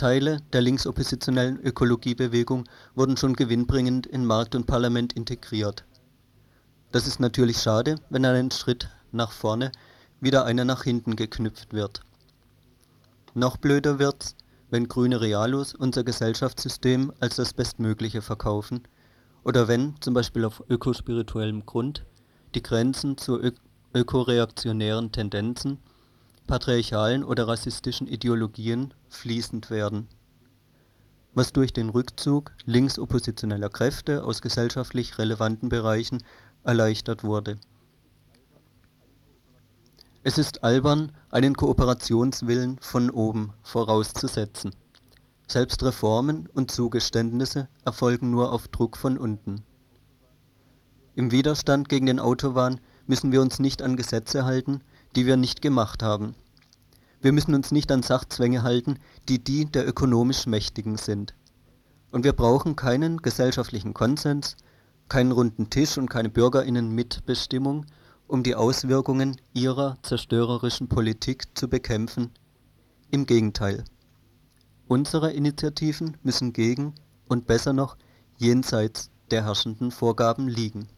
Teile 0.00 0.38
der 0.54 0.62
linksoppositionellen 0.62 1.60
Ökologiebewegung 1.60 2.64
wurden 2.94 3.18
schon 3.18 3.36
gewinnbringend 3.36 4.06
in 4.06 4.24
Markt 4.24 4.54
und 4.54 4.66
Parlament 4.66 5.12
integriert. 5.12 5.84
Das 6.90 7.06
ist 7.06 7.20
natürlich 7.20 7.58
schade, 7.58 7.96
wenn 8.08 8.24
an 8.24 8.34
einen 8.34 8.50
Schritt 8.50 8.88
nach 9.12 9.30
vorne 9.30 9.72
wieder 10.18 10.46
einer 10.46 10.64
nach 10.64 10.84
hinten 10.84 11.16
geknüpft 11.16 11.74
wird. 11.74 12.00
Noch 13.34 13.58
blöder 13.58 13.98
wird's, 13.98 14.36
wenn 14.70 14.88
grüne 14.88 15.20
Realos 15.20 15.74
unser 15.74 16.02
Gesellschaftssystem 16.02 17.12
als 17.20 17.36
das 17.36 17.52
Bestmögliche 17.52 18.22
verkaufen 18.22 18.84
oder 19.44 19.68
wenn, 19.68 19.96
zum 20.00 20.14
Beispiel 20.14 20.46
auf 20.46 20.64
ökospirituellem 20.70 21.66
Grund, 21.66 22.06
die 22.54 22.62
Grenzen 22.62 23.18
zur 23.18 23.44
Ö 23.44 23.50
ökoreaktionären 23.92 25.12
Tendenzen, 25.12 25.76
patriarchalen 26.50 27.22
oder 27.22 27.46
rassistischen 27.46 28.08
Ideologien 28.08 28.92
fließend 29.08 29.70
werden, 29.70 30.08
was 31.32 31.52
durch 31.52 31.72
den 31.72 31.90
Rückzug 31.90 32.50
linksoppositioneller 32.64 33.68
Kräfte 33.68 34.24
aus 34.24 34.42
gesellschaftlich 34.42 35.16
relevanten 35.16 35.68
Bereichen 35.68 36.24
erleichtert 36.64 37.22
wurde. 37.22 37.56
Es 40.24 40.38
ist 40.38 40.64
albern, 40.64 41.12
einen 41.30 41.54
Kooperationswillen 41.54 42.78
von 42.80 43.10
oben 43.10 43.52
vorauszusetzen. 43.62 44.74
Selbst 45.46 45.84
Reformen 45.84 46.48
und 46.52 46.72
Zugeständnisse 46.72 47.68
erfolgen 47.84 48.32
nur 48.32 48.52
auf 48.52 48.66
Druck 48.66 48.96
von 48.96 49.18
unten. 49.18 49.62
Im 51.14 51.30
Widerstand 51.30 51.88
gegen 51.88 52.06
den 52.06 52.18
Autobahn 52.18 52.80
müssen 53.06 53.30
wir 53.30 53.40
uns 53.40 53.60
nicht 53.60 53.82
an 53.82 53.96
Gesetze 53.96 54.44
halten, 54.44 54.82
die 55.16 55.26
wir 55.26 55.36
nicht 55.36 55.62
gemacht 55.62 56.02
haben. 56.02 56.34
Wir 57.20 57.32
müssen 57.32 57.54
uns 57.54 57.70
nicht 57.70 57.92
an 57.92 58.02
Sachzwänge 58.02 58.62
halten, 58.62 58.98
die 59.28 59.42
die 59.42 59.66
der 59.66 59.86
ökonomisch 59.86 60.46
Mächtigen 60.46 60.96
sind. 60.96 61.34
Und 62.10 62.24
wir 62.24 62.32
brauchen 62.32 62.76
keinen 62.76 63.18
gesellschaftlichen 63.18 63.94
Konsens, 63.94 64.56
keinen 65.08 65.32
runden 65.32 65.70
Tisch 65.70 65.98
und 65.98 66.08
keine 66.08 66.30
Bürgerinnen-Mitbestimmung, 66.30 67.86
um 68.26 68.42
die 68.42 68.54
Auswirkungen 68.54 69.40
ihrer 69.52 69.98
zerstörerischen 70.02 70.88
Politik 70.88 71.56
zu 71.58 71.68
bekämpfen. 71.68 72.30
Im 73.10 73.26
Gegenteil. 73.26 73.84
Unsere 74.86 75.32
Initiativen 75.32 76.16
müssen 76.22 76.52
gegen 76.52 76.94
und 77.28 77.46
besser 77.46 77.72
noch 77.72 77.96
jenseits 78.38 79.10
der 79.30 79.44
herrschenden 79.44 79.90
Vorgaben 79.90 80.48
liegen. 80.48 80.88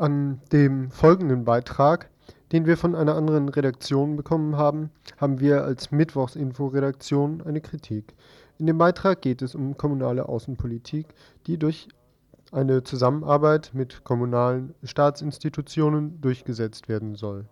An 0.00 0.40
dem 0.50 0.90
folgenden 0.90 1.44
Beitrag, 1.44 2.08
den 2.52 2.64
wir 2.64 2.78
von 2.78 2.94
einer 2.94 3.16
anderen 3.16 3.50
Redaktion 3.50 4.16
bekommen 4.16 4.56
haben, 4.56 4.88
haben 5.18 5.40
wir 5.40 5.62
als 5.62 5.90
Mittwochsinfo-Redaktion 5.90 7.42
eine 7.42 7.60
Kritik. 7.60 8.14
In 8.56 8.66
dem 8.66 8.78
Beitrag 8.78 9.20
geht 9.20 9.42
es 9.42 9.54
um 9.54 9.76
kommunale 9.76 10.26
Außenpolitik, 10.26 11.08
die 11.46 11.58
durch 11.58 11.86
eine 12.50 12.82
Zusammenarbeit 12.82 13.72
mit 13.74 14.02
kommunalen 14.02 14.72
Staatsinstitutionen 14.84 16.18
durchgesetzt 16.22 16.88
werden 16.88 17.14
soll. 17.14 17.44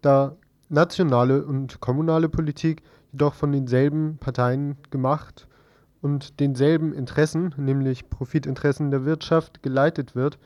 Da 0.00 0.34
nationale 0.70 1.44
und 1.44 1.78
kommunale 1.80 2.30
Politik 2.30 2.82
jedoch 3.12 3.34
von 3.34 3.52
denselben 3.52 4.16
Parteien 4.16 4.78
gemacht 4.88 5.46
und 6.00 6.40
denselben 6.40 6.94
Interessen, 6.94 7.54
nämlich 7.58 8.08
Profitinteressen 8.08 8.90
der 8.90 9.04
Wirtschaft, 9.04 9.62
geleitet 9.62 10.14
wird, 10.14 10.38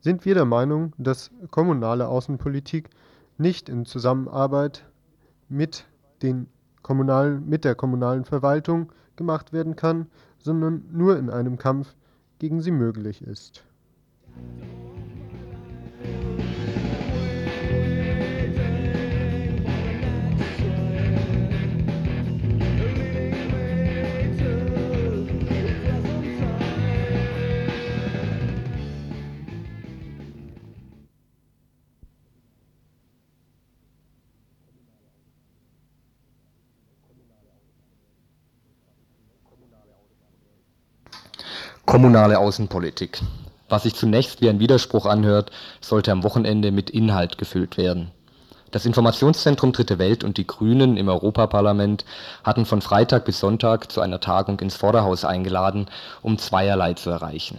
sind 0.00 0.24
wir 0.24 0.34
der 0.34 0.44
Meinung, 0.44 0.92
dass 0.98 1.30
kommunale 1.50 2.08
Außenpolitik 2.08 2.90
nicht 3.36 3.68
in 3.68 3.84
Zusammenarbeit 3.84 4.84
mit 5.48 5.84
kommunalen 6.82 7.48
mit 7.48 7.64
der 7.64 7.74
kommunalen 7.74 8.24
Verwaltung 8.24 8.92
gemacht 9.16 9.52
werden 9.52 9.76
kann, 9.76 10.06
sondern 10.38 10.84
nur 10.90 11.18
in 11.18 11.30
einem 11.30 11.58
Kampf 11.58 11.94
gegen 12.38 12.60
sie 12.60 12.70
möglich 12.70 13.22
ist 13.22 13.64
Kommunale 41.88 42.38
Außenpolitik. 42.38 43.22
Was 43.70 43.84
sich 43.84 43.94
zunächst 43.94 44.42
wie 44.42 44.50
ein 44.50 44.60
Widerspruch 44.60 45.06
anhört, 45.06 45.50
sollte 45.80 46.12
am 46.12 46.22
Wochenende 46.22 46.70
mit 46.70 46.90
Inhalt 46.90 47.38
gefüllt 47.38 47.78
werden. 47.78 48.10
Das 48.70 48.84
Informationszentrum 48.84 49.72
Dritte 49.72 49.98
Welt 49.98 50.22
und 50.22 50.36
die 50.36 50.46
Grünen 50.46 50.98
im 50.98 51.08
Europaparlament 51.08 52.04
hatten 52.44 52.66
von 52.66 52.82
Freitag 52.82 53.24
bis 53.24 53.40
Sonntag 53.40 53.90
zu 53.90 54.02
einer 54.02 54.20
Tagung 54.20 54.60
ins 54.60 54.76
Vorderhaus 54.76 55.24
eingeladen, 55.24 55.86
um 56.20 56.36
zweierlei 56.36 56.92
zu 56.92 57.08
erreichen. 57.08 57.56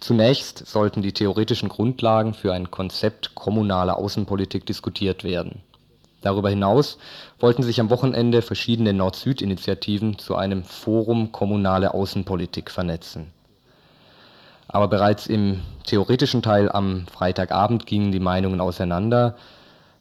Zunächst 0.00 0.66
sollten 0.66 1.02
die 1.02 1.12
theoretischen 1.12 1.68
Grundlagen 1.68 2.32
für 2.32 2.54
ein 2.54 2.70
Konzept 2.70 3.34
kommunaler 3.34 3.98
Außenpolitik 3.98 4.64
diskutiert 4.64 5.22
werden. 5.22 5.60
Darüber 6.22 6.48
hinaus 6.48 6.96
wollten 7.38 7.62
sich 7.62 7.78
am 7.78 7.90
Wochenende 7.90 8.40
verschiedene 8.40 8.94
Nord-Süd-Initiativen 8.94 10.16
zu 10.16 10.34
einem 10.34 10.64
Forum 10.64 11.30
Kommunale 11.30 11.92
Außenpolitik 11.92 12.70
vernetzen 12.70 13.30
aber 14.72 14.88
bereits 14.88 15.26
im 15.26 15.60
theoretischen 15.84 16.42
Teil 16.42 16.70
am 16.70 17.06
Freitagabend 17.06 17.86
gingen 17.86 18.12
die 18.12 18.20
Meinungen 18.20 18.60
auseinander. 18.60 19.36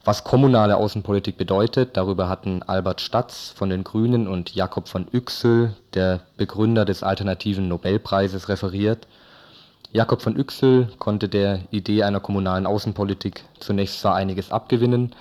Was 0.06 0.24
kommunale 0.24 0.78
Außenpolitik 0.78 1.38
bedeutet, 1.38 1.98
darüber 1.98 2.30
hatten 2.30 2.64
Albert 2.64 3.02
Statz 3.02 3.54
von 3.56 3.70
den 3.70 3.84
Grünen 3.84 4.28
und 4.28 4.56
Jakob 4.56 4.88
von 4.88 5.08
Yüksel, 5.12 5.76
der 5.94 6.22
Begründer 6.38 6.86
des 6.86 7.04
alternativen 7.04 7.68
Nobelpreises, 7.68 8.48
referiert. 8.48 9.08
Jakob 9.92 10.22
von 10.22 10.38
Yüksel 10.38 10.88
konnte 11.00 11.28
der 11.28 11.62
Idee 11.72 12.04
einer 12.04 12.20
kommunalen 12.20 12.66
Außenpolitik 12.66 13.44
zunächst 13.60 14.00
zwar 14.00 14.16
einiges 14.16 14.52
abgewinnen, 14.52 15.14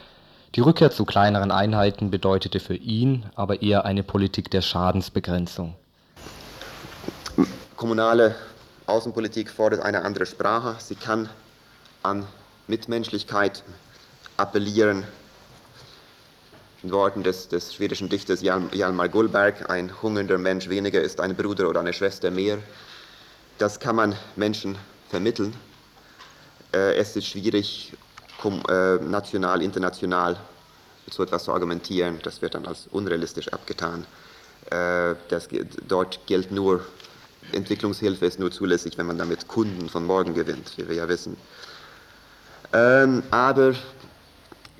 die 0.55 0.61
Rückkehr 0.61 0.91
zu 0.91 1.05
kleineren 1.05 1.51
Einheiten 1.51 2.11
bedeutete 2.11 2.59
für 2.61 2.75
ihn 2.75 3.27
aber 3.35 3.61
eher 3.63 3.85
eine 3.85 4.03
Politik 4.03 4.51
der 4.51 4.63
Schadensbegrenzung. 4.63 5.75
Kommunale 7.77 8.35
Außenpolitik 8.89 9.51
fordert 9.51 9.83
eine 9.83 10.03
andere 10.03 10.25
Sprache. 10.25 10.77
Sie 10.81 10.95
kann 10.95 11.29
an 12.03 12.27
Mitmenschlichkeit 12.69 13.63
appellieren. 14.39 15.05
In 16.83 16.93
Worten 16.93 17.23
des, 17.23 17.49
des 17.49 17.75
schwedischen 17.75 18.09
Dichters 18.09 18.41
Hjalmar 18.41 19.09
Gullberg, 19.09 19.69
ein 19.69 20.01
hungernder 20.01 20.39
Mensch 20.39 20.69
weniger 20.69 21.03
ist 21.03 21.21
ein 21.21 21.35
Bruder 21.35 21.69
oder 21.69 21.81
eine 21.81 21.93
Schwester 21.93 22.31
mehr. 22.31 22.59
Das 23.59 23.81
kann 23.81 23.97
man 23.97 24.15
Menschen 24.37 24.79
vermitteln. 25.11 25.55
Äh, 26.73 26.95
es 26.95 27.17
ist 27.17 27.27
schwierig, 27.27 27.93
äh, 28.45 28.95
national, 28.97 29.63
international 29.63 30.39
so 31.11 31.23
etwas 31.25 31.45
zu 31.45 31.53
argumentieren. 31.53 32.21
Das 32.23 32.41
wird 32.41 32.55
dann 32.55 32.65
als 32.65 32.87
unrealistisch 32.87 33.49
abgetan. 33.53 34.07
Äh, 34.71 35.15
das, 35.29 35.49
dort 35.87 36.21
gilt 36.27 36.53
nur 36.53 36.87
Entwicklungshilfe 37.53 38.27
ist 38.27 38.39
nur 38.39 38.51
zulässig, 38.51 38.99
wenn 38.99 39.07
man 39.07 39.19
damit 39.19 39.49
Kunden 39.49 39.89
von 39.89 40.05
morgen 40.05 40.35
gewinnt, 40.35 40.73
wie 40.77 40.89
wir 40.89 40.97
ja 40.97 41.09
wissen. 41.09 41.37
Ähm, 42.73 43.23
aber 43.31 43.75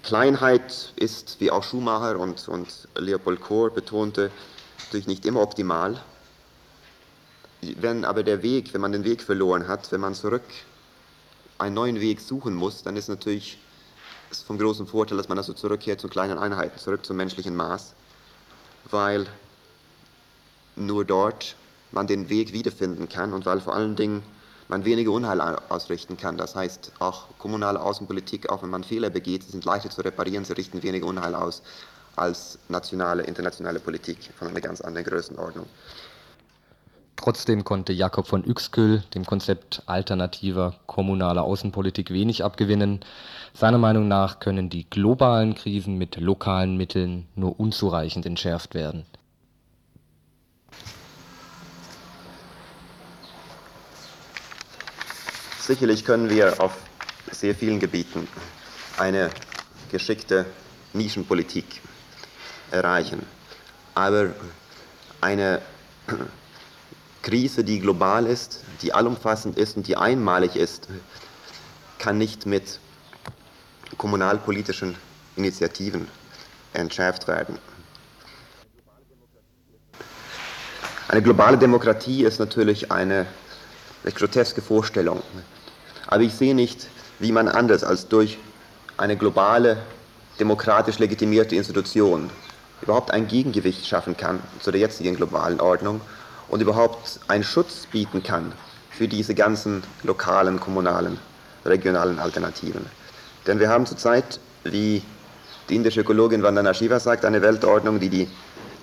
Kleinheit 0.03 0.93
ist, 0.97 1.41
wie 1.41 1.51
auch 1.51 1.63
Schumacher 1.63 2.19
und, 2.19 2.47
und 2.49 2.89
Leopold 2.97 3.41
Kohr 3.41 3.71
betonte, 3.71 4.31
natürlich 4.85 5.07
nicht 5.07 5.25
immer 5.25 5.41
optimal. 5.41 6.01
Wenn 7.61 8.05
aber 8.05 8.23
der 8.23 8.43
Weg, 8.43 8.73
wenn 8.75 8.81
man 8.81 8.93
den 8.93 9.05
Weg 9.05 9.23
verloren 9.23 9.67
hat, 9.67 9.91
wenn 9.91 10.01
man 10.01 10.15
zurück 10.15 10.45
einen 11.59 11.75
neuen 11.75 12.01
Weg 12.01 12.21
suchen 12.21 12.55
muss, 12.55 12.83
dann 12.83 12.97
ist 12.97 13.09
natürlich 13.09 13.59
ist 14.31 14.47
vom 14.47 14.59
großen 14.59 14.87
Vorteil, 14.87 15.17
dass 15.17 15.29
man 15.29 15.39
also 15.39 15.53
zurückkehrt 15.55 16.01
zu 16.01 16.09
kleinen 16.09 16.39
Einheiten, 16.39 16.79
zurück 16.79 17.05
zum 17.05 17.17
menschlichen 17.17 17.57
Maß, 17.57 17.95
weil 18.91 19.27
nur 20.77 21.05
dort 21.05 21.57
man 21.93 22.07
den 22.07 22.29
Weg 22.29 22.53
wiederfinden 22.53 23.09
kann 23.09 23.33
und 23.33 23.47
weil 23.47 23.61
vor 23.61 23.75
allen 23.75 23.97
Dingen 23.97 24.23
man 24.69 24.85
weniger 24.85 25.13
Unheil 25.13 25.41
ausrichten 25.41 26.17
kann. 26.17 26.37
Das 26.37 26.55
heißt, 26.55 26.93
auch 26.99 27.27
kommunale 27.39 27.81
Außenpolitik, 27.81 28.51
auch 28.51 28.63
wenn 28.63 28.71
man 28.71 28.85
Fehler 28.85 29.11
begeht, 29.11 29.43
sind 29.45 29.65
leichter 29.65 29.91
zu 29.91 30.03
reparieren, 30.03 30.45
sie 30.45 30.53
richten 30.53 30.83
weniger 30.83 31.07
Unheil 31.07 31.35
aus 31.35 31.63
als 32.17 32.59
nationale, 32.69 33.23
internationale 33.23 33.81
Politik 33.81 34.31
von 34.37 34.49
einer 34.49 34.61
ganz 34.61 34.81
anderen 34.81 35.07
Größenordnung. 35.07 35.67
Trotzdem 37.17 37.65
konnte 37.65 37.93
Jakob 37.93 38.29
von 38.29 38.45
Uexküll 38.47 39.03
dem 39.15 39.25
Konzept 39.27 39.83
alternativer 39.87 40.75
kommunaler 40.87 41.43
Außenpolitik 41.43 42.11
wenig 42.11 42.45
abgewinnen. 42.45 43.01
Seiner 43.55 43.79
Meinung 43.79 44.07
nach 44.07 44.39
können 44.39 44.71
die 44.71 44.89
globalen 44.89 45.55
Krisen 45.55 45.99
mit 45.99 46.17
lokalen 46.17 46.77
Mitteln 46.77 47.27
nur 47.35 47.59
unzureichend 47.59 48.25
entschärft 48.25 48.75
werden. 48.75 49.05
Sicherlich 55.69 56.07
können 56.07 56.31
wir 56.31 56.63
auf 56.63 56.73
sehr 57.31 57.55
vielen 57.55 57.79
Gebieten 57.79 58.27
eine 58.97 59.29
geschickte 59.93 60.47
Nischenpolitik 60.95 61.83
erreichen. 62.71 63.27
Aber 63.95 64.31
eine 65.21 65.61
Krise, 67.23 67.65
die 67.65 67.81
global 67.81 68.25
ist, 68.25 68.65
die 68.81 68.95
allumfassend 68.95 69.59
ist 69.59 69.77
und 69.77 69.87
die 69.87 69.99
einmalig 69.99 70.57
ist, 70.57 70.89
kann 71.99 72.17
nicht 72.17 72.47
mit 72.47 72.81
kommunalpolitischen 73.99 74.97
Initiativen 75.37 76.09
entschärft 76.73 77.29
werden. 77.29 77.59
Eine 81.09 81.21
globale 81.21 81.59
Demokratie 81.59 82.25
ist 82.25 82.39
natürlich 82.39 82.91
eine 82.91 83.27
groteske 84.15 84.63
Vorstellung. 84.63 85.23
Aber 86.09 86.23
ich 86.23 86.35
sehe 86.35 86.55
nicht, 86.55 86.89
wie 87.19 87.33
man 87.33 87.49
anders 87.49 87.85
als 87.85 88.09
durch 88.09 88.39
eine 88.97 89.17
globale, 89.17 89.77
demokratisch 90.41 90.99
legitimierte 90.99 91.55
Institution 91.55 92.31
überhaupt 92.81 93.11
ein 93.11 93.29
Gegengewicht 93.29 93.87
schaffen 93.87 94.17
kann 94.17 94.41
zu 94.61 94.71
der 94.71 94.81
jetzigen 94.81 95.17
globalen 95.17 95.61
Ordnung 95.61 96.01
und 96.49 96.63
überhaupt 96.63 97.21
einen 97.29 97.45
Schutz 97.45 97.87
bieten 97.93 98.23
kann 98.23 98.53
für 98.91 99.07
diese 99.07 99.35
ganzen 99.35 99.83
lokalen, 100.03 100.59
kommunalen, 100.59 101.19
regionalen 101.67 102.19
Alternativen. 102.19 102.87
Denn 103.47 103.61
wir 103.61 103.69
haben 103.69 103.85
zurzeit, 103.85 104.41
wie 104.65 105.03
die 105.69 105.77
indische 105.77 106.01
Ökologin 106.01 106.43
Vandana 106.43 106.73
Shiva 106.73 106.99
sagt, 107.01 107.27
eine 107.27 107.43
Weltordnung, 107.43 108.01
die, 108.01 108.09
die 108.09 108.29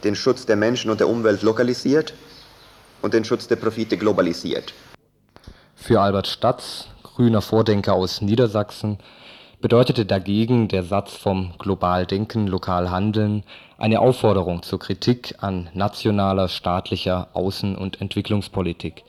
den 0.04 0.16
Schutz 0.16 0.46
der 0.46 0.58
Menschen 0.58 0.92
und 0.92 1.00
der 1.00 1.10
Umwelt 1.10 1.42
lokalisiert 1.42 2.14
und 3.02 3.16
den 3.16 3.26
Schutz 3.26 3.48
der 3.48 3.56
Profite 3.56 3.98
globalisiert. 3.98 4.74
Für 5.76 6.02
Albert 6.02 6.28
Statz, 6.28 6.88
grüner 7.16 7.42
Vordenker 7.42 7.94
aus 7.94 8.22
Niedersachsen, 8.22 8.98
bedeutete 9.62 10.06
dagegen 10.06 10.68
der 10.68 10.84
Satz 10.84 11.14
vom 11.14 11.54
global 11.58 12.06
Denken, 12.06 12.46
lokal 12.46 12.92
Handeln 12.92 13.44
eine 13.78 14.02
Aufforderung 14.02 14.64
zur 14.64 14.80
Kritik 14.80 15.36
an 15.40 15.70
nationaler, 15.74 16.50
staatlicher 16.50 17.30
Außen- 17.34 17.76
und 17.76 18.02
Entwicklungspolitik. 18.02 19.04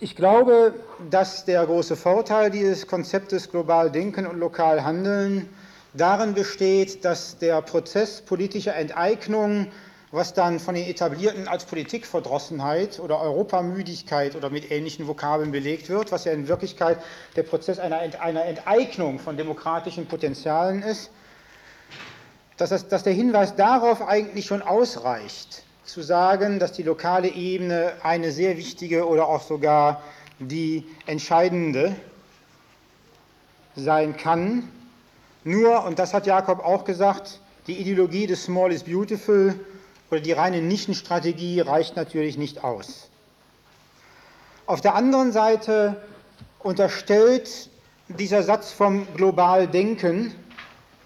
Ich 0.00 0.16
glaube, 0.16 0.74
dass 1.10 1.44
der 1.44 1.64
große 1.64 1.94
Vorteil 1.94 2.50
dieses 2.50 2.88
Konzeptes 2.88 3.50
global 3.50 3.90
Denken 3.90 4.26
und 4.26 4.38
lokal 4.38 4.84
Handeln 4.84 5.48
darin 5.94 6.34
besteht, 6.34 7.04
dass 7.04 7.38
der 7.38 7.62
Prozess 7.62 8.20
politischer 8.20 8.74
Enteignung 8.74 9.68
was 10.14 10.32
dann 10.32 10.60
von 10.60 10.76
den 10.76 10.86
Etablierten 10.86 11.48
als 11.48 11.64
Politikverdrossenheit 11.64 13.00
oder 13.00 13.20
Europamüdigkeit 13.20 14.36
oder 14.36 14.48
mit 14.48 14.70
ähnlichen 14.70 15.08
Vokabeln 15.08 15.50
belegt 15.50 15.88
wird, 15.88 16.12
was 16.12 16.24
ja 16.24 16.32
in 16.32 16.46
Wirklichkeit 16.46 16.98
der 17.34 17.42
Prozess 17.42 17.80
einer, 17.80 17.98
einer 18.20 18.44
Enteignung 18.44 19.18
von 19.18 19.36
demokratischen 19.36 20.06
Potenzialen 20.06 20.82
ist, 20.82 21.10
dass, 22.56 22.70
das, 22.70 22.86
dass 22.86 23.02
der 23.02 23.12
Hinweis 23.12 23.56
darauf 23.56 24.06
eigentlich 24.06 24.46
schon 24.46 24.62
ausreicht, 24.62 25.64
zu 25.84 26.00
sagen, 26.00 26.60
dass 26.60 26.72
die 26.72 26.84
lokale 26.84 27.28
Ebene 27.28 27.94
eine 28.02 28.30
sehr 28.30 28.56
wichtige 28.56 29.08
oder 29.08 29.26
auch 29.28 29.42
sogar 29.42 30.00
die 30.38 30.86
entscheidende 31.06 31.96
sein 33.74 34.16
kann. 34.16 34.68
Nur, 35.42 35.84
und 35.84 35.98
das 35.98 36.14
hat 36.14 36.26
Jakob 36.26 36.60
auch 36.64 36.84
gesagt, 36.84 37.40
die 37.66 37.78
Ideologie 37.80 38.26
des 38.28 38.44
Small 38.44 38.72
is 38.72 38.84
Beautiful 38.84 39.54
oder 40.10 40.20
die 40.20 40.32
reine 40.32 40.62
Nischenstrategie 40.62 41.60
reicht 41.60 41.96
natürlich 41.96 42.36
nicht 42.38 42.62
aus. 42.62 43.08
Auf 44.66 44.80
der 44.80 44.94
anderen 44.94 45.32
Seite 45.32 46.02
unterstellt 46.60 47.68
dieser 48.08 48.42
Satz 48.42 48.72
vom 48.72 49.06
Globaldenken 49.14 50.34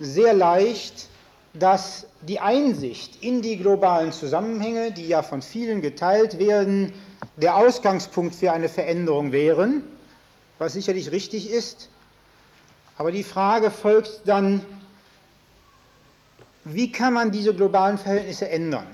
sehr 0.01 0.35
leicht, 0.35 1.09
dass 1.55 2.07
die 2.23 2.41
Einsicht 2.41 3.23
in 3.23 3.43
die 3.43 3.57
globalen 3.57 4.13
Zusammenhänge, 4.13 4.93
die 4.93 5.09
ja 5.09 5.23
von 5.23 5.43
vielen 5.43 5.81
geteilt 5.81 6.39
werden, 6.39 6.93
der 7.37 7.57
Ausgangspunkt 7.57 8.35
für 8.35 8.53
eine 8.53 8.69
Veränderung 8.69 9.33
wären, 9.33 9.83
was 10.59 10.75
sicherlich 10.75 11.11
richtig 11.11 11.51
ist. 11.51 11.89
Aber 12.97 13.13
die 13.13 13.23
Frage 13.23 13.71
folgt 13.71 14.23
dann, 14.25 14.65
wie 16.75 16.93
kann 16.93 17.15
man 17.15 17.31
diese 17.31 17.55
globalen 17.55 17.99
Verhältnisse 17.99 18.49
ändern? 18.49 18.87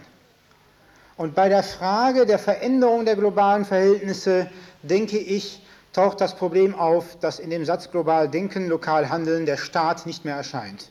Und 1.16 1.34
bei 1.34 1.48
der 1.48 1.62
Frage 1.62 2.26
der 2.26 2.38
Veränderung 2.38 3.04
der 3.04 3.16
globalen 3.16 3.64
Verhältnisse, 3.64 4.50
denke 4.82 5.18
ich, 5.18 5.62
taucht 5.92 6.20
das 6.20 6.34
Problem 6.34 6.74
auf, 6.74 7.18
dass 7.20 7.38
in 7.38 7.50
dem 7.50 7.64
Satz 7.64 7.90
global 7.90 8.28
denken, 8.28 8.68
lokal 8.68 9.08
handeln 9.08 9.46
der 9.46 9.56
Staat 9.56 10.06
nicht 10.06 10.24
mehr 10.24 10.36
erscheint. 10.36 10.90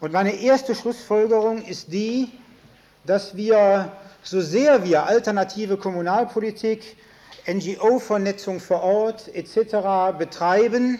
Und 0.00 0.12
meine 0.12 0.34
erste 0.34 0.74
Schlussfolgerung 0.74 1.62
ist 1.62 1.92
die, 1.92 2.28
dass 3.04 3.36
wir, 3.36 3.92
so 4.22 4.40
sehr 4.40 4.84
wir 4.84 5.04
alternative 5.04 5.78
Kommunalpolitik, 5.78 6.96
NGO-Vernetzung 7.46 8.60
vor 8.60 8.82
Ort 8.82 9.34
etc. 9.34 10.18
betreiben, 10.18 10.98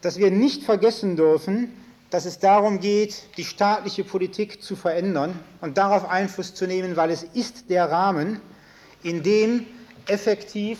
dass 0.00 0.18
wir 0.18 0.30
nicht 0.30 0.64
vergessen 0.64 1.16
dürfen, 1.16 1.72
dass 2.10 2.24
es 2.24 2.38
darum 2.38 2.80
geht, 2.80 3.24
die 3.36 3.44
staatliche 3.44 4.04
Politik 4.04 4.62
zu 4.62 4.76
verändern 4.76 5.38
und 5.60 5.76
darauf 5.76 6.08
Einfluss 6.08 6.54
zu 6.54 6.66
nehmen, 6.66 6.96
weil 6.96 7.10
es 7.10 7.22
ist 7.22 7.68
der 7.68 7.90
Rahmen, 7.90 8.40
in 9.02 9.22
dem 9.22 9.66
effektiv, 10.06 10.78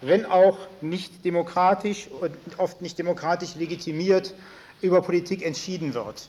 wenn 0.00 0.24
auch 0.24 0.58
nicht 0.80 1.24
demokratisch 1.24 2.08
und 2.08 2.34
oft 2.58 2.80
nicht 2.80 2.98
demokratisch 2.98 3.54
legitimiert, 3.54 4.34
über 4.80 5.02
Politik 5.02 5.44
entschieden 5.44 5.94
wird. 5.94 6.28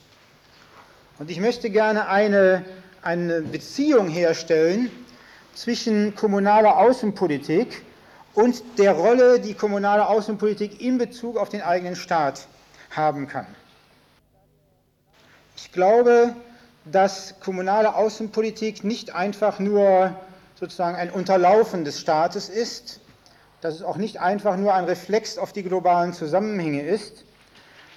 Und 1.20 1.32
ich 1.32 1.40
möchte 1.40 1.70
gerne 1.70 2.08
eine, 2.08 2.66
eine 3.02 3.42
Beziehung 3.42 4.10
herstellen 4.10 4.92
zwischen 5.56 6.16
kommunaler 6.16 6.78
Außenpolitik 6.78 7.84
und 8.34 8.64
der 8.78 8.94
Rolle, 8.94 9.40
die 9.40 9.54
kommunale 9.54 10.08
Außenpolitik 10.08 10.82
in 10.82 10.98
Bezug 10.98 11.38
auf 11.38 11.50
den 11.50 11.62
eigenen 11.62 11.96
Staat 11.96 12.48
haben 12.92 13.28
kann. 13.28 13.48
Ich 15.64 15.72
glaube, 15.72 16.36
dass 16.84 17.36
kommunale 17.40 17.96
Außenpolitik 17.96 18.84
nicht 18.84 19.16
einfach 19.16 19.60
nur 19.60 20.14
sozusagen 20.56 20.98
ein 20.98 21.10
Unterlaufen 21.10 21.86
des 21.86 22.02
Staates 22.02 22.50
ist, 22.50 23.00
dass 23.62 23.76
es 23.76 23.82
auch 23.82 23.96
nicht 23.96 24.20
einfach 24.20 24.58
nur 24.58 24.74
ein 24.74 24.84
Reflex 24.84 25.38
auf 25.38 25.54
die 25.54 25.64
globalen 25.64 26.12
Zusammenhänge 26.12 26.82
ist, 26.82 27.24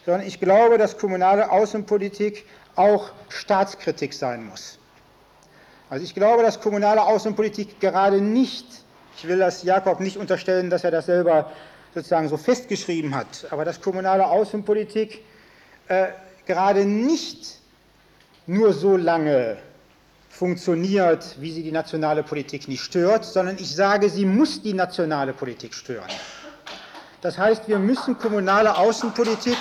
sondern 0.06 0.24
ich 0.24 0.38
glaube, 0.38 0.78
dass 0.78 0.96
kommunale 0.96 1.50
Außenpolitik 1.50 2.46
auch 2.76 3.10
Staatskritik 3.30 4.14
sein 4.14 4.46
muss. 4.46 4.78
Also 5.90 6.04
ich 6.04 6.14
glaube, 6.14 6.44
dass 6.44 6.60
kommunale 6.60 7.02
Außenpolitik 7.02 7.80
gerade 7.80 8.20
nicht, 8.20 8.66
ich 9.16 9.26
will 9.26 9.40
das 9.40 9.64
Jakob 9.64 9.98
nicht 9.98 10.18
unterstellen, 10.18 10.70
dass 10.70 10.84
er 10.84 10.92
das 10.92 11.06
selber 11.06 11.50
sozusagen 11.94 12.28
so 12.28 12.36
festgeschrieben 12.36 13.12
hat, 13.16 13.48
aber 13.50 13.64
dass 13.64 13.80
kommunale 13.80 14.24
Außenpolitik 14.28 15.24
äh, 15.88 16.06
gerade 16.46 16.84
nicht 16.84 17.58
nur 18.46 18.72
so 18.72 18.96
lange 18.96 19.58
funktioniert, 20.30 21.36
wie 21.40 21.50
sie 21.50 21.62
die 21.62 21.72
nationale 21.72 22.22
Politik 22.22 22.68
nicht 22.68 22.82
stört, 22.82 23.24
sondern 23.24 23.56
ich 23.58 23.74
sage, 23.74 24.08
sie 24.08 24.24
muss 24.24 24.62
die 24.62 24.74
nationale 24.74 25.32
Politik 25.32 25.74
stören. 25.74 26.10
Das 27.22 27.38
heißt, 27.38 27.68
wir 27.68 27.78
müssen 27.78 28.18
kommunale 28.18 28.76
Außenpolitik 28.76 29.56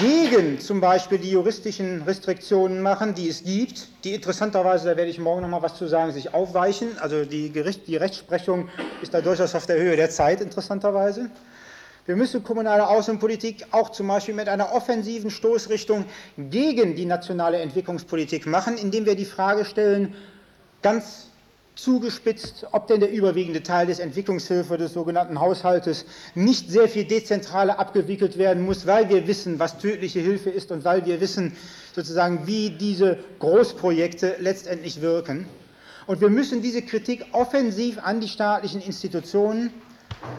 gegen 0.00 0.58
zum 0.58 0.80
Beispiel 0.80 1.18
die 1.18 1.30
juristischen 1.30 2.02
Restriktionen 2.02 2.80
machen, 2.80 3.14
die 3.14 3.28
es 3.28 3.44
gibt, 3.44 3.88
die 4.04 4.14
interessanterweise, 4.14 4.88
da 4.88 4.96
werde 4.96 5.10
ich 5.10 5.18
morgen 5.18 5.42
noch 5.42 5.48
mal 5.48 5.62
was 5.62 5.76
zu 5.76 5.86
sagen, 5.86 6.12
sich 6.12 6.34
aufweichen. 6.34 6.98
Also 6.98 7.24
die, 7.24 7.52
Gericht, 7.52 7.86
die 7.86 7.96
Rechtsprechung 7.96 8.68
ist 9.02 9.14
da 9.14 9.20
durchaus 9.20 9.54
auf 9.54 9.66
der 9.66 9.76
Höhe 9.76 9.96
der 9.96 10.10
Zeit, 10.10 10.40
interessanterweise. 10.40 11.30
Wir 12.06 12.14
müssen 12.14 12.44
kommunale 12.44 12.86
Außenpolitik 12.88 13.66
auch 13.72 13.90
zum 13.90 14.06
Beispiel 14.06 14.34
mit 14.34 14.48
einer 14.48 14.72
offensiven 14.72 15.30
Stoßrichtung 15.30 16.04
gegen 16.38 16.94
die 16.94 17.04
nationale 17.04 17.58
Entwicklungspolitik 17.58 18.46
machen, 18.46 18.78
indem 18.78 19.06
wir 19.06 19.16
die 19.16 19.24
Frage 19.24 19.64
stellen, 19.64 20.14
ganz 20.82 21.26
zugespitzt, 21.74 22.68
ob 22.70 22.86
denn 22.86 23.00
der 23.00 23.10
überwiegende 23.10 23.62
Teil 23.62 23.88
des 23.88 23.98
Entwicklungshilfe 23.98 24.78
des 24.78 24.92
sogenannten 24.92 25.40
Haushaltes 25.40 26.06
nicht 26.36 26.70
sehr 26.70 26.88
viel 26.88 27.04
dezentraler 27.04 27.80
abgewickelt 27.80 28.38
werden 28.38 28.64
muss, 28.64 28.86
weil 28.86 29.08
wir 29.08 29.26
wissen, 29.26 29.58
was 29.58 29.78
tödliche 29.78 30.20
Hilfe 30.20 30.50
ist 30.50 30.70
und 30.70 30.84
weil 30.84 31.04
wir 31.06 31.20
wissen, 31.20 31.56
sozusagen, 31.92 32.46
wie 32.46 32.70
diese 32.70 33.18
Großprojekte 33.40 34.36
letztendlich 34.38 35.00
wirken. 35.00 35.48
Und 36.06 36.20
wir 36.20 36.30
müssen 36.30 36.62
diese 36.62 36.82
Kritik 36.82 37.26
offensiv 37.32 37.98
an 38.00 38.20
die 38.20 38.28
staatlichen 38.28 38.80
Institutionen 38.80 39.70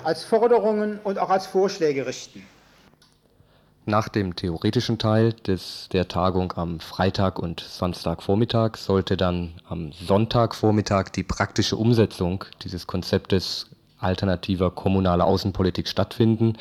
als 0.04 0.24
Forderungen 0.24 1.00
und 1.04 1.20
auch 1.20 1.30
als 1.30 1.48
Vorschläge 1.48 2.06
richten. 2.06 2.44
Nach 3.86 4.10
dem 4.10 4.36
theoretischen 4.36 4.98
Teil 4.98 5.32
des, 5.32 5.88
der 5.94 6.10
Tagung 6.10 6.52
am 6.58 6.82
Freitag 6.82 7.40
und 7.40 7.62
Samstagvormittag 7.62 8.76
sollte 8.76 9.16
dann 9.16 9.54
am 9.70 9.94
Sonntagvormittag 9.94 11.10
die 11.10 11.24
praktische 11.24 11.78
Umsetzung 11.78 12.44
dieses 12.64 12.86
Konzeptes 12.86 13.68
alternativer 14.00 14.72
kommunaler 14.72 15.26
Außenpolitik 15.26 15.88
stattfinden. 15.88 16.58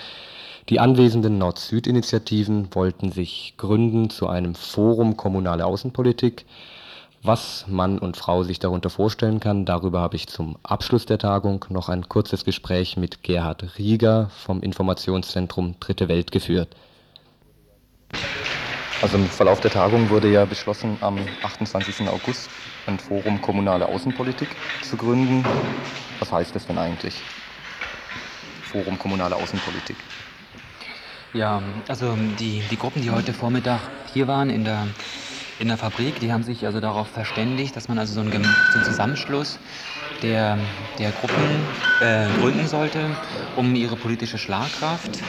Die 0.69 0.79
anwesenden 0.79 1.39
Nord-Süd-Initiativen 1.39 2.75
wollten 2.75 3.11
sich 3.11 3.55
gründen 3.57 4.09
zu 4.09 4.29
einem 4.29 4.55
Forum 4.55 5.17
kommunale 5.17 5.67
Außenpolitik. 5.67 6.45
Was 7.29 7.65
Mann 7.67 7.99
und 7.99 8.17
Frau 8.17 8.45
sich 8.45 8.61
darunter 8.61 8.89
vorstellen 8.89 9.41
kann, 9.41 9.65
darüber 9.65 9.99
habe 9.99 10.15
ich 10.15 10.29
zum 10.29 10.57
Abschluss 10.63 11.07
der 11.07 11.19
Tagung 11.19 11.65
noch 11.71 11.89
ein 11.89 12.09
kurzes 12.09 12.45
Gespräch 12.45 12.97
mit 12.97 13.25
Gerhard 13.25 13.79
Rieger 13.79 14.31
vom 14.45 14.63
Informationszentrum 14.63 15.75
Dritte 15.81 16.09
Welt 16.09 16.31
geführt. 16.31 16.77
Also 19.03 19.17
im 19.17 19.27
Verlauf 19.27 19.59
der 19.59 19.73
Tagung 19.73 20.09
wurde 20.09 20.31
ja 20.31 20.45
beschlossen, 20.45 20.99
am 21.01 21.19
28. 21.43 22.09
August 22.09 22.49
ein 22.87 23.01
Forum 23.01 23.43
Kommunale 23.43 23.89
Außenpolitik 23.89 24.51
zu 24.83 24.97
gründen. 24.97 25.45
Was 26.21 26.31
heißt 26.31 26.55
das 26.55 26.69
denn 26.69 26.79
eigentlich? 26.79 27.21
Forum 28.71 29.01
Kommunale 29.01 29.35
Außenpolitik. 29.35 29.97
Ja, 31.33 31.61
also 31.89 32.17
die, 32.39 32.63
die 32.71 32.79
Gruppen, 32.79 33.03
die 33.03 33.11
heute 33.11 33.35
Vormittag 33.35 33.81
hier 34.15 34.29
waren 34.29 34.49
in 34.49 34.65
der, 34.65 34.87
in 35.59 35.69
der 35.69 35.79
Fabrik, 35.79 36.21
die 36.21 36.33
haben 36.33 36.43
sich 36.43 36.67
also 36.67 36.81
darauf 36.81 37.09
verständigt, 37.09 37.77
dass 37.77 37.89
man 37.89 37.99
also 37.99 38.13
so 38.15 38.21
einen, 38.21 38.57
so 38.69 38.79
einen 38.79 38.85
Zusammenschluss 38.85 39.59
der, 40.23 40.59
der 40.99 41.13
Gruppen 41.13 41.69
äh, 41.99 42.33
gründen 42.35 42.67
sollte, 42.67 43.17
um 43.55 43.75
ihre 43.75 43.97
politische 43.97 44.39
Schlagkraft 44.39 45.23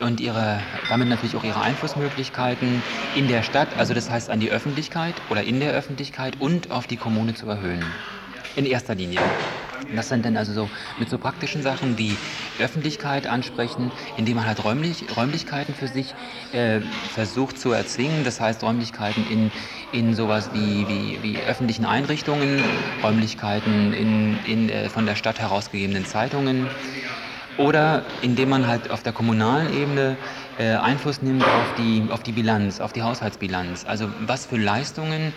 und 0.00 0.20
ihre, 0.20 0.62
damit 0.88 1.08
natürlich 1.08 1.36
auch 1.36 1.44
ihre 1.44 1.60
Einflussmöglichkeiten 1.62 2.84
in 3.12 3.28
der 3.28 3.42
Stadt, 3.42 3.78
also 3.78 3.94
das 3.94 4.10
heißt 4.10 4.30
an 4.30 4.40
die 4.40 4.50
Öffentlichkeit 4.50 5.22
oder 5.28 5.44
in 5.44 5.60
der 5.60 5.72
Öffentlichkeit 5.72 6.40
und 6.40 6.70
auf 6.70 6.86
die 6.86 6.96
Kommune 6.96 7.34
zu 7.34 7.48
erhöhen. 7.48 7.94
In 8.54 8.66
erster 8.66 8.94
Linie. 8.94 9.32
Das 9.90 10.08
sind 10.08 10.24
dann 10.24 10.36
also 10.36 10.52
so 10.52 10.70
mit 10.96 11.08
so 11.10 11.18
praktischen 11.18 11.62
Sachen 11.62 11.98
wie 11.98 12.20
Öffentlichkeit 12.58 13.26
ansprechen, 13.26 13.92
indem 14.16 14.36
man 14.36 14.46
halt 14.46 14.62
räumlich, 14.64 15.14
Räumlichkeiten 15.14 15.74
für 15.74 15.88
sich 15.88 16.16
äh, 16.52 16.80
versucht 17.06 17.58
zu 17.58 17.72
erzwingen. 17.72 18.24
Das 18.24 18.40
heißt 18.40 18.62
Räumlichkeiten 18.62 19.24
in, 19.26 19.52
in 19.90 20.14
sowas 20.14 20.52
wie, 20.52 20.88
wie, 20.88 21.22
wie 21.22 21.42
öffentlichen 21.44 21.84
Einrichtungen, 21.84 22.66
Räumlichkeiten 23.02 23.92
in, 23.92 24.42
in 24.42 24.68
äh, 24.68 24.88
von 24.90 25.06
der 25.06 25.16
Stadt 25.16 25.38
herausgegebenen 25.38 26.04
Zeitungen, 26.06 26.70
oder 27.56 28.18
indem 28.20 28.48
man 28.48 28.66
halt 28.66 28.90
auf 28.90 29.02
der 29.02 29.12
kommunalen 29.12 29.72
Ebene 29.72 30.18
äh, 30.56 30.74
Einfluss 30.74 31.22
nimmt 31.22 31.48
auf 31.48 31.72
die, 31.72 32.08
auf 32.10 32.22
die 32.22 32.32
Bilanz, 32.32 32.80
auf 32.80 32.92
die 32.92 33.02
Haushaltsbilanz. 33.02 33.84
Also 33.86 34.12
was 34.18 34.46
für 34.46 34.56
Leistungen 34.56 35.34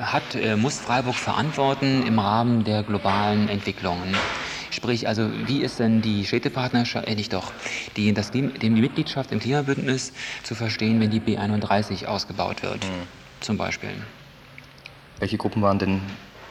hat, 0.00 0.34
äh, 0.34 0.56
muss 0.56 0.78
Freiburg 0.78 1.14
verantworten 1.14 2.06
im 2.06 2.18
Rahmen 2.18 2.64
der 2.64 2.82
globalen 2.82 3.48
Entwicklungen. 3.48 4.14
Sprich, 4.70 5.08
also 5.08 5.28
wie 5.46 5.62
ist 5.62 5.80
denn 5.80 6.00
die 6.00 6.24
Städtepartnerschaft, 6.24 7.08
äh, 7.08 7.14
nicht 7.14 7.32
doch, 7.32 7.52
die, 7.96 8.12
das, 8.14 8.30
die, 8.30 8.48
die 8.48 8.70
Mitgliedschaft 8.70 9.32
im 9.32 9.40
Klimabündnis 9.40 10.12
zu 10.42 10.54
verstehen, 10.54 11.00
wenn 11.00 11.10
die 11.10 11.20
B31 11.20 12.06
ausgebaut 12.06 12.62
wird, 12.62 12.84
mhm. 12.84 13.06
zum 13.40 13.56
Beispiel. 13.56 13.90
Welche 15.18 15.36
Gruppen 15.36 15.60
waren 15.62 15.78
denn 15.78 16.00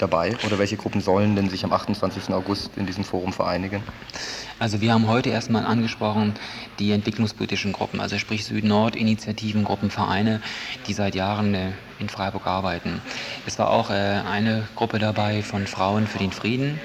dabei 0.01 0.35
oder 0.45 0.57
welche 0.57 0.77
Gruppen 0.77 1.01
sollen 1.01 1.35
denn 1.35 1.49
sich 1.49 1.63
am 1.63 1.73
28. 1.73 2.33
August 2.33 2.71
in 2.77 2.85
diesem 2.85 3.03
Forum 3.03 3.33
vereinigen? 3.33 3.83
Also 4.59 4.81
wir 4.81 4.91
haben 4.91 5.07
heute 5.07 5.29
erstmal 5.29 5.65
angesprochen 5.65 6.33
die 6.79 6.91
entwicklungspolitischen 6.91 7.71
Gruppen, 7.71 8.01
also 8.01 8.17
sprich 8.17 8.43
Süd-Nord-Initiativen, 8.45 9.63
Gruppen, 9.63 9.89
Vereine, 9.89 10.41
die 10.87 10.93
seit 10.93 11.15
Jahren 11.15 11.53
äh, 11.53 11.71
in 11.99 12.09
Freiburg 12.09 12.45
arbeiten. 12.45 13.01
Es 13.45 13.57
war 13.57 13.69
auch 13.69 13.89
äh, 13.89 13.93
eine 13.93 14.67
Gruppe 14.75 14.99
dabei 14.99 15.43
von 15.43 15.65
Frauen 15.65 16.07
für 16.07 16.17
den 16.17 16.31
Frieden, 16.31 16.79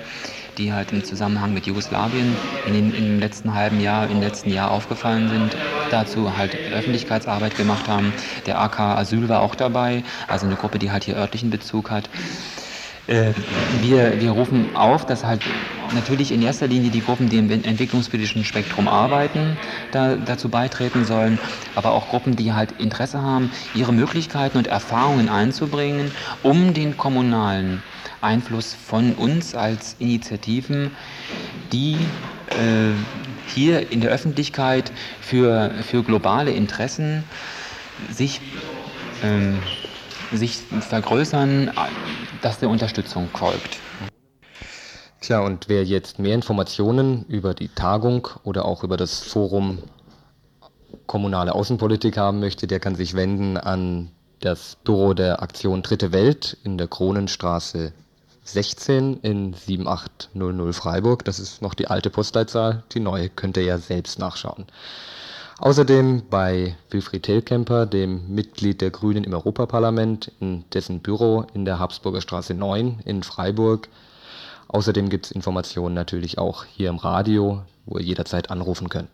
die 0.57 0.73
halt 0.73 0.93
im 0.93 1.03
Zusammenhang 1.05 1.53
mit 1.53 1.67
Jugoslawien 1.67 2.37
in 2.67 2.75
den, 2.75 2.95
im 2.95 3.19
letzten 3.19 3.55
halben 3.55 3.81
Jahr, 3.81 4.09
im 4.09 4.21
letzten 4.21 4.51
Jahr 4.51 4.71
aufgefallen 4.71 5.29
sind, 5.29 5.57
dazu 5.91 6.37
halt 6.37 6.55
Öffentlichkeitsarbeit 6.73 7.57
gemacht 7.57 7.89
haben. 7.89 8.13
Der 8.47 8.61
AK 8.61 8.79
Asyl 8.79 9.29
war 9.29 9.41
auch 9.41 9.57
dabei, 9.57 10.05
also 10.29 10.47
eine 10.47 10.55
Gruppe, 10.55 10.79
die 10.79 10.93
halt 10.93 11.03
hier 11.05 11.17
örtlichen 11.17 11.51
Bezug 11.51 11.91
hat. 11.91 12.09
Äh, 13.07 13.33
wir, 13.83 14.21
wir 14.21 14.31
rufen 14.31 14.75
auf, 14.75 15.05
dass 15.05 15.25
halt 15.25 15.43
natürlich 15.95 16.33
in 16.33 16.43
erster 16.43 16.67
Linie 16.67 16.91
die 16.91 17.03
Gruppen, 17.03 17.29
die 17.29 17.37
im 17.37 17.51
entwicklungspolitischen 17.51 18.45
Spektrum 18.45 18.89
arbeiten, 18.89 19.59
da, 19.93 20.17
dazu 20.17 20.49
beitreten 20.49 21.05
sollen, 21.05 21.39
aber 21.75 21.93
auch 21.93 22.09
Gruppen, 22.09 22.37
die 22.37 22.53
halt 22.53 22.73
Interesse 22.81 23.21
haben, 23.21 23.51
ihre 23.75 23.93
Möglichkeiten 23.93 24.59
und 24.59 24.67
Erfahrungen 24.67 25.29
einzubringen, 25.29 26.11
um 26.43 26.73
den 26.73 26.97
kommunalen 26.97 27.83
Einfluss 28.23 28.75
von 28.75 29.13
uns 29.13 29.55
als 29.55 29.97
Initiativen, 29.99 30.91
die 31.73 31.97
äh, 32.49 32.93
hier 33.55 33.93
in 33.93 34.01
der 34.01 34.11
Öffentlichkeit 34.11 34.91
für, 35.21 35.71
für 35.83 36.03
globale 36.03 36.53
Interessen 36.53 37.25
sich 38.11 38.41
ähm, 39.23 39.59
sich 40.33 40.59
vergrößern, 40.81 41.71
dass 42.45 42.59
der 42.59 42.69
Unterstützung 42.69 43.29
folgt. 43.29 43.79
Tja, 45.21 45.41
und 45.41 45.69
wer 45.71 45.83
jetzt 45.85 46.19
mehr 46.19 46.35
Informationen 46.35 47.25
über 47.27 47.55
die 47.55 47.69
Tagung 47.69 48.29
oder 48.43 48.67
auch 48.67 48.85
über 48.85 48.99
das 48.99 49.21
Forum 49.21 49.79
Kommunale 51.07 51.55
Außenpolitik 51.55 52.19
haben 52.19 52.41
möchte, 52.41 52.67
der 52.67 52.81
kann 52.81 52.97
sich 52.97 53.15
wenden 53.15 53.57
an 53.57 54.11
das 54.41 54.77
Büro 54.85 55.15
der 55.15 55.43
Aktion 55.43 55.83
Dritte 55.83 56.13
Welt 56.13 56.59
in 56.65 56.77
der 56.77 56.87
Kronenstraße 56.87 57.93
16 58.45 59.21
in 59.21 59.55
7800 59.55 60.75
Freiburg. 60.75 61.25
Das 61.25 61.39
ist 61.39 61.63
noch 61.63 61.73
die 61.73 61.89
alte 61.89 62.11
Postleitzahl, 62.11 62.85
die 62.93 63.01
neue 63.01 63.31
könnt 63.31 63.57
ihr 63.57 63.65
ja 63.65 63.79
selbst 63.79 64.19
nachschauen. 64.19 64.67
Außerdem 65.59 66.25
bei 66.29 66.77
Wilfried 66.91 67.23
Telkemper, 67.23 67.87
dem 67.87 68.35
Mitglied 68.35 68.81
der 68.81 68.91
Grünen 68.91 69.23
im 69.23 69.33
Europaparlament, 69.33 70.33
in 70.41 70.65
dessen 70.71 71.01
Büro 71.01 71.47
in 71.55 71.65
der 71.65 71.79
Habsburger 71.79 72.21
Straße 72.21 72.55
9 72.55 73.01
in 73.05 73.23
Freiburg. 73.23 73.89
Außerdem 74.67 75.09
gibt 75.09 75.27
es 75.27 75.33
Informationen 75.33 75.95
natürlich 75.95 76.39
auch 76.39 76.65
hier 76.65 76.89
im 76.89 76.97
Radio, 76.97 77.63
wo 77.87 77.99
ihr 77.99 78.05
jederzeit 78.05 78.51
anrufen 78.51 78.89
könnt. 78.89 79.11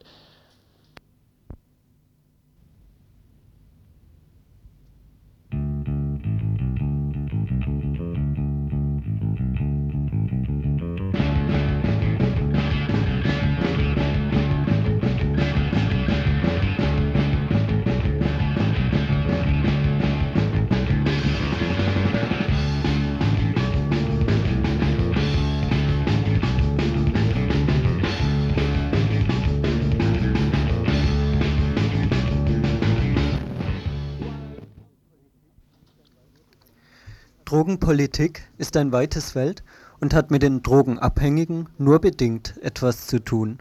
Drogenpolitik 37.61 38.49
ist 38.57 38.75
ein 38.79 38.91
weites 38.91 39.33
Feld 39.33 39.63
und 40.01 40.15
hat 40.15 40.31
mit 40.31 40.43
den 40.43 40.63
Drogenabhängigen 40.63 41.69
nur 41.77 41.99
bedingt 42.01 42.57
etwas 42.63 43.07
zu 43.07 43.23
tun. 43.23 43.59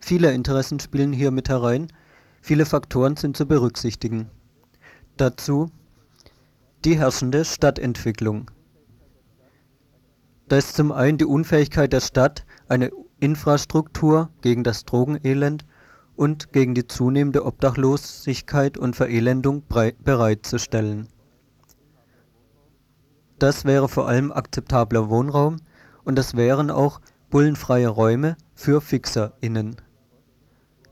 Viele 0.00 0.32
Interessen 0.32 0.80
spielen 0.80 1.12
hier 1.12 1.30
mit 1.30 1.48
herein, 1.48 1.92
viele 2.42 2.66
Faktoren 2.66 3.16
sind 3.16 3.36
zu 3.36 3.46
berücksichtigen. 3.46 4.28
Dazu 5.16 5.70
die 6.84 6.98
herrschende 6.98 7.44
Stadtentwicklung. 7.44 8.50
Da 10.48 10.56
ist 10.56 10.74
zum 10.74 10.90
einen 10.90 11.18
die 11.18 11.24
Unfähigkeit 11.24 11.92
der 11.92 12.00
Stadt, 12.00 12.44
eine 12.66 12.90
Infrastruktur 13.20 14.30
gegen 14.40 14.64
das 14.64 14.86
Drogenelend 14.86 15.64
und 16.16 16.52
gegen 16.52 16.74
die 16.74 16.88
zunehmende 16.88 17.46
Obdachlosigkeit 17.46 18.76
und 18.76 18.96
Verelendung 18.96 19.62
bereitzustellen. 20.02 21.06
Das 23.40 23.64
wäre 23.64 23.88
vor 23.88 24.06
allem 24.06 24.32
akzeptabler 24.32 25.08
Wohnraum 25.08 25.56
und 26.04 26.16
das 26.16 26.36
wären 26.36 26.70
auch 26.70 27.00
bullenfreie 27.30 27.88
Räume 27.88 28.36
für 28.54 28.82
FixerInnen. 28.82 29.76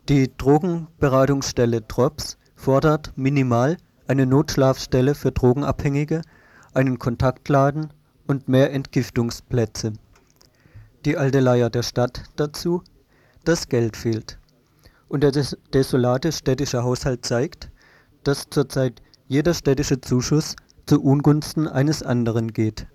Die 0.09 0.34
Drogenberatungsstelle 0.34 1.82
Drops 1.82 2.38
fordert 2.57 3.12
minimal 3.16 3.76
eine 4.07 4.24
Notschlafstelle 4.24 5.14
für 5.14 5.30
Drogenabhängige, 5.30 6.22
einen 6.72 6.99
Kontaktladen 6.99 7.92
und 8.26 8.49
mehr 8.49 8.72
Entgiftungsplätze. 8.72 9.92
Die 11.05 11.18
alte 11.18 11.40
Leier 11.40 11.68
der 11.68 11.82
Stadt 11.82 12.22
dazu, 12.36 12.82
das 13.44 13.68
Geld 13.68 13.94
fehlt. 13.94 14.38
Und 15.09 15.22
der 15.22 15.32
des 15.32 15.55
desolate 15.74 16.32
städtische 16.32 16.82
Haushalt 16.82 17.26
zeigt, 17.26 17.70
dass 18.24 18.49
zurzeit 18.49 19.03
jeder 19.26 19.53
städtische 19.53 20.01
Zuschuss 20.01 20.57
zu 20.89 21.03
Ungunsten 21.03 21.68
eines 21.68 22.03
anderen 22.03 22.55
geht. 22.55 22.86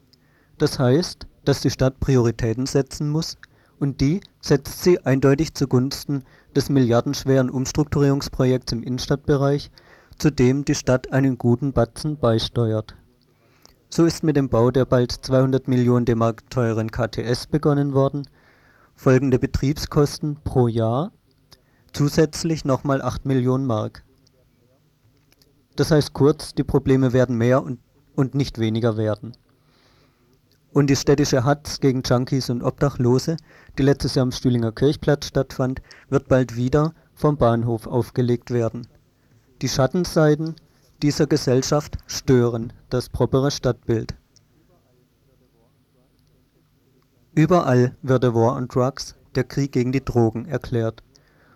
Das 0.58 0.80
heißt, 0.80 1.28
dass 1.46 1.62
die 1.62 1.70
Stadt 1.70 2.00
Prioritäten 2.00 2.66
setzen 2.66 3.08
muss 3.08 3.38
und 3.80 4.02
die 4.02 4.22
setzt 4.42 4.82
sie 4.82 5.06
eindeutig 5.06 5.54
zugunsten 5.54 6.24
des 6.56 6.70
milliardenschweren 6.70 7.52
Umstrukturierungsprojekts 7.52 8.74
im 8.74 8.82
Innenstadtbereich, 8.82 9.70
zu 10.18 10.32
dem 10.32 10.66
die 10.66 10.74
Stadt 10.74 11.14
einen 11.14 11.38
guten 11.38 11.72
Batzen 11.72 12.18
beisteuert. 12.18 12.96
So 13.90 14.06
ist 14.06 14.24
mit 14.24 14.38
dem 14.38 14.50
Bau 14.50 14.72
der 14.72 14.86
bald 14.86 15.12
200 15.12 15.68
Millionen 15.68 16.06
DM 16.06 16.34
teuren 16.50 16.90
KTS 16.90 17.46
begonnen 17.46 17.94
worden, 17.94 18.28
folgende 18.96 19.38
Betriebskosten 19.38 20.38
pro 20.44 20.68
Jahr 20.68 21.12
zusätzlich 21.92 22.66
nochmal 22.66 23.04
8 23.04 23.28
Millionen 23.28 23.68
Mark. 23.68 24.04
Das 25.76 25.92
heißt 25.92 26.14
kurz, 26.14 26.54
die 26.54 26.64
Probleme 26.64 27.14
werden 27.14 27.38
mehr 27.38 27.64
und, 27.64 27.80
und 28.16 28.36
nicht 28.36 28.60
weniger 28.60 28.98
werden. 28.98 29.36
Und 30.72 30.90
die 30.90 30.96
städtische 30.96 31.44
Hatz 31.44 31.80
gegen 31.80 32.02
Junkies 32.04 32.50
und 32.50 32.64
Obdachlose, 32.64 33.38
die 33.78 33.84
letztes 33.84 34.16
Jahr 34.16 34.24
am 34.24 34.32
Stühlinger 34.32 34.72
Kirchplatz 34.72 35.28
stattfand, 35.28 35.82
wird 36.10 36.28
bald 36.28 36.56
wieder 36.56 36.94
vom 37.14 37.38
Bahnhof 37.38 37.86
aufgelegt 37.86 38.52
werden. 38.52 38.88
Die 39.62 39.70
Schattenseiten 39.70 40.56
dieser 41.02 41.28
Gesellschaft 41.28 41.98
stören 42.08 42.74
das 42.90 43.10
propere 43.10 43.52
Stadtbild. 43.52 44.16
Überall 47.36 47.96
wird 48.02 48.24
der 48.24 48.34
War 48.34 48.56
on 48.56 48.68
Drugs, 48.68 49.16
der 49.36 49.44
Krieg 49.44 49.72
gegen 49.72 49.92
die 49.92 50.04
Drogen, 50.04 50.46
erklärt. 50.46 51.04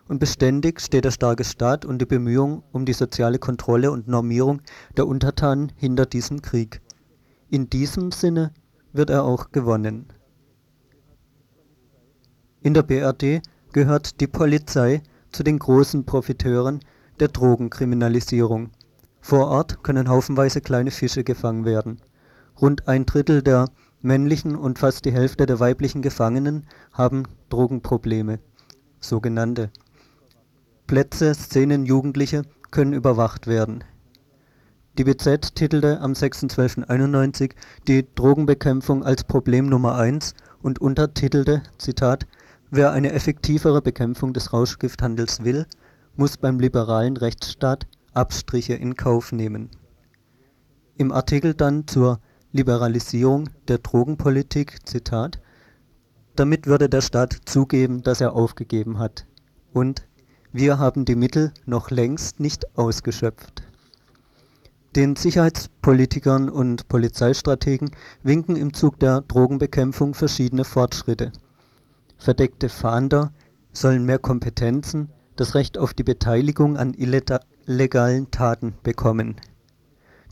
Und 0.08 0.20
beständig 0.20 0.80
steht 0.80 1.06
der 1.06 1.12
starke 1.12 1.44
Staat 1.44 1.84
und 1.84 2.00
die 2.00 2.06
Bemühungen 2.06 2.64
um 2.72 2.86
die 2.86 2.94
soziale 2.94 3.40
Kontrolle 3.40 3.92
und 3.92 4.08
Normierung 4.08 4.62
der 4.96 5.08
Untertanen 5.08 5.72
hinter 5.76 6.06
diesem 6.06 6.42
Krieg. 6.42 6.82
In 7.50 7.70
diesem 7.70 8.12
Sinne 8.12 8.54
wird 8.94 9.10
er 9.10 9.24
auch 9.24 9.52
gewonnen. 9.52 10.08
In 12.62 12.74
der 12.74 12.84
BRD 12.84 13.42
gehört 13.74 14.20
die 14.20 14.28
Polizei 14.28 15.02
zu 15.32 15.44
den 15.44 15.60
großen 15.60 16.06
Profiteuren 16.06 16.80
der 17.20 17.28
Drogenkriminalisierung. 17.28 18.72
Vor 19.22 19.48
Ort 19.48 19.84
können 19.84 20.10
haufenweise 20.10 20.62
kleine 20.62 20.92
Fische 20.92 21.24
gefangen 21.24 21.66
werden. 21.66 22.02
Rund 22.62 22.88
ein 22.88 23.06
Drittel 23.06 23.42
der 23.44 23.70
männlichen 24.02 24.56
und 24.56 24.80
fast 24.80 25.06
die 25.06 25.12
Hälfte 25.12 25.46
der 25.46 25.60
weiblichen 25.60 26.02
Gefangenen 26.02 26.66
haben 26.92 27.24
Drogenprobleme, 27.50 28.40
sogenannte. 29.00 29.70
Plätze, 30.88 31.34
Szenen, 31.36 31.86
Jugendliche 31.86 32.44
können 32.72 32.94
überwacht 32.94 33.46
werden. 33.46 33.84
Die 34.98 35.04
BZ 35.04 35.54
titelte 35.54 36.00
am 36.00 36.14
6.12.91 36.14 37.52
die 37.88 38.08
Drogenbekämpfung 38.16 39.04
als 39.04 39.26
Problem 39.26 39.68
Nummer 39.68 39.96
1 39.96 40.34
und 40.62 40.80
untertitelte, 40.80 41.62
Zitat, 41.78 42.26
Wer 42.72 42.92
eine 42.94 43.12
effektivere 43.12 43.82
Bekämpfung 43.82 44.34
des 44.34 44.54
Rauschgifthandels 44.54 45.44
will, 45.44 45.66
muss 46.16 46.38
beim 46.38 46.60
liberalen 46.60 47.18
Rechtsstaat 47.18 47.86
Abstriche 48.14 48.74
in 48.74 48.96
Kauf 48.96 49.32
nehmen. 49.34 49.70
Im 50.96 51.12
Artikel 51.12 51.54
dann 51.54 51.86
zur 51.86 52.20
Liberalisierung 52.54 53.50
der 53.68 53.80
Drogenpolitik, 53.80 54.88
Zitat, 54.88 55.40
damit 56.38 56.66
würde 56.66 56.88
der 56.88 57.02
Staat 57.02 57.38
zugeben, 57.46 58.04
dass 58.04 58.22
er 58.22 58.34
aufgegeben 58.34 59.00
hat. 59.00 59.28
Und 59.74 60.07
wir 60.58 60.80
haben 60.80 61.06
die 61.06 61.16
Mittel 61.16 61.54
noch 61.68 61.92
längst 61.92 62.40
nicht 62.40 62.76
ausgeschöpft. 62.76 63.62
Den 64.96 65.16
Sicherheitspolitikern 65.16 66.50
und 66.50 66.88
Polizeistrategen 66.88 67.92
winken 68.24 68.56
im 68.56 68.74
Zug 68.74 69.00
der 69.00 69.22
Drogenbekämpfung 69.22 70.16
verschiedene 70.16 70.64
Fortschritte. 70.64 71.32
Verdeckte 72.18 72.70
Fahnder 72.70 73.32
sollen 73.72 74.04
mehr 74.04 74.18
Kompetenzen, 74.18 75.10
das 75.36 75.54
Recht 75.54 75.78
auf 75.78 75.94
die 75.94 76.04
Beteiligung 76.04 76.76
an 76.76 76.96
illegalen 76.96 78.32
Taten 78.32 78.74
bekommen. 78.82 79.36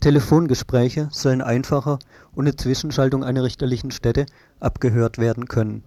Telefongespräche 0.00 1.08
sollen 1.12 1.40
einfacher 1.40 2.00
ohne 2.34 2.56
Zwischenschaltung 2.56 3.22
einer 3.22 3.44
richterlichen 3.44 3.92
Stätte 3.92 4.26
abgehört 4.58 5.18
werden 5.18 5.46
können. 5.46 5.84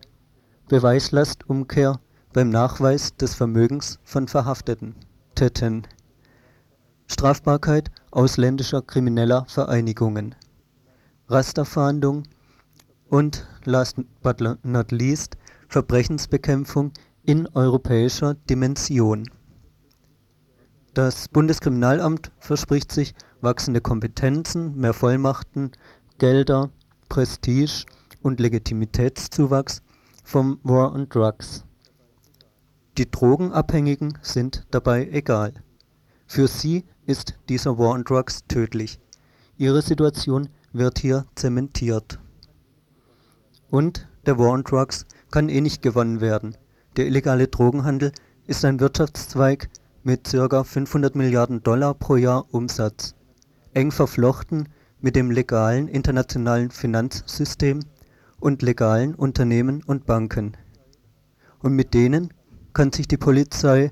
Beweislastumkehr 0.70 2.00
beim 2.34 2.50
Nachweis 2.50 3.16
des 3.16 3.34
Vermögens 3.34 4.00
von 4.04 4.28
Verhafteten. 4.28 4.96
Strafbarkeit 7.08 7.90
ausländischer 8.12 8.82
krimineller 8.82 9.46
Vereinigungen, 9.48 10.36
Rasterfahndung 11.28 12.24
und 13.10 13.48
last 13.66 13.98
but 14.22 14.42
not 14.64 14.92
least 14.92 15.38
Verbrechensbekämpfung 15.70 16.92
in 17.24 17.48
europäischer 17.48 18.36
Dimension. 18.50 19.30
Das 20.94 21.28
Bundeskriminalamt 21.30 22.32
verspricht 22.40 22.92
sich 22.92 23.16
wachsende 23.42 23.82
Kompetenzen, 23.82 24.76
mehr 24.76 24.94
Vollmachten, 24.94 25.72
Gelder, 26.18 26.70
Prestige 27.08 27.86
und 28.22 28.40
Legitimitätszuwachs 28.40 29.82
vom 30.24 30.60
War 30.64 30.94
on 30.94 31.08
Drugs. 31.08 31.64
Die 33.00 33.10
Drogenabhängigen 33.10 34.18
sind 34.22 34.68
dabei 34.72 35.08
egal. 35.10 35.54
Für 36.28 36.50
sie 36.50 36.84
ist 37.06 37.40
dieser 37.48 37.78
War 37.78 37.92
on 37.92 38.04
Drugs 38.04 38.44
tödlich. 38.50 39.00
Ihre 39.56 39.82
Situation 39.82 40.50
wird 40.74 41.00
hier 41.00 41.26
zementiert. 41.34 42.20
Und 43.70 44.06
der 44.26 44.38
War 44.38 44.50
on 44.50 44.66
Drugs 44.66 45.06
kann 45.32 45.48
eh 45.48 45.62
nicht 45.62 45.82
gewonnen 45.82 46.20
werden. 46.20 46.58
Der 46.98 47.08
illegale 47.08 47.48
Drogenhandel 47.48 48.12
ist 48.48 48.66
ein 48.66 48.82
Wirtschaftszweig 48.82 49.70
mit 50.04 50.26
ca. 50.26 50.66
500 50.66 51.16
Milliarden 51.16 51.64
Dollar 51.64 51.94
pro 51.94 52.18
Jahr 52.18 52.54
Umsatz, 52.54 53.16
eng 53.74 53.92
verflochten 53.92 54.68
mit 55.00 55.16
dem 55.16 55.32
legalen 55.32 55.88
internationalen 55.88 56.70
Finanzsystem 56.70 57.80
und 58.42 58.62
legalen 58.62 59.16
Unternehmen 59.16 59.84
und 59.86 60.06
Banken. 60.06 60.58
Und 61.60 61.76
mit 61.76 61.94
denen 61.94 62.34
kann 62.74 62.92
sich 62.92 63.08
die 63.08 63.18
Polizei 63.18 63.92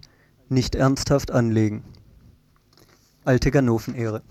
nicht 0.49 0.75
ernsthaft 0.75 1.31
anlegen 1.31 1.83
alte 3.27 3.51
Ganoven-Ehre. 3.51 4.21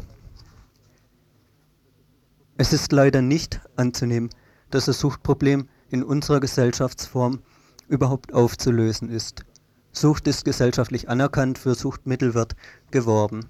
Es 2.56 2.72
ist 2.72 2.92
leider 2.92 3.20
nicht 3.20 3.60
anzunehmen, 3.76 4.30
dass 4.70 4.86
das 4.86 4.98
Suchtproblem 5.00 5.68
in 5.90 6.02
unserer 6.02 6.40
Gesellschaftsform 6.40 7.40
überhaupt 7.88 8.32
aufzulösen 8.32 9.10
ist. 9.10 9.44
Sucht 9.92 10.26
ist 10.26 10.46
gesellschaftlich 10.46 11.10
anerkannt, 11.10 11.58
für 11.58 11.74
Suchtmittel 11.74 12.32
wird 12.32 12.56
geworben. 12.90 13.44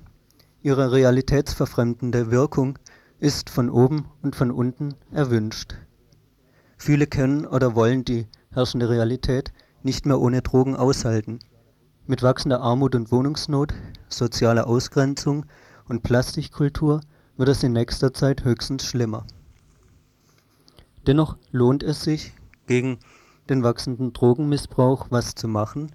Ihre 0.63 0.91
realitätsverfremdende 0.91 2.33
Wirkung 2.33 2.77
ist 3.21 3.49
von 3.49 3.71
oben 3.71 4.07
und 4.23 4.35
von 4.35 4.51
unten 4.51 4.97
erwünscht. 5.13 5.77
Viele 6.77 7.07
können 7.07 7.47
oder 7.47 7.77
wollen 7.77 8.05
die 8.05 8.27
herrschende 8.51 8.89
Realität 8.89 9.53
nicht 9.87 10.05
mehr 10.05 10.20
ohne 10.20 10.43
Drogen 10.43 10.76
aushalten. 10.76 11.39
Mit 12.07 12.22
wachsender 12.22 12.61
Armut 12.61 12.95
und 12.97 13.11
Wohnungsnot, 13.12 13.72
sozialer 14.09 14.66
Ausgrenzung 14.66 15.47
und 15.89 16.03
Plastikkultur 16.03 17.01
wird 17.37 17.49
es 17.49 17.62
in 17.62 17.72
nächster 17.72 18.12
Zeit 18.12 18.45
höchstens 18.45 18.84
schlimmer. 18.84 19.26
Dennoch 21.07 21.37
lohnt 21.53 21.84
es 21.84 22.03
sich, 22.03 22.34
gegen 22.66 22.99
den 23.49 23.62
wachsenden 23.62 24.12
Drogenmissbrauch 24.12 25.07
was 25.11 25.37
zu 25.37 25.47
machen, 25.47 25.93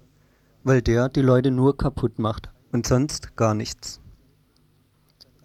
weil 0.64 0.80
der 0.80 1.10
die 1.10 1.20
Leute 1.20 1.50
nur 1.50 1.76
kaputt 1.76 2.18
macht 2.18 2.48
und 2.72 2.86
sonst 2.86 3.36
gar 3.36 3.54
nichts. 3.54 4.00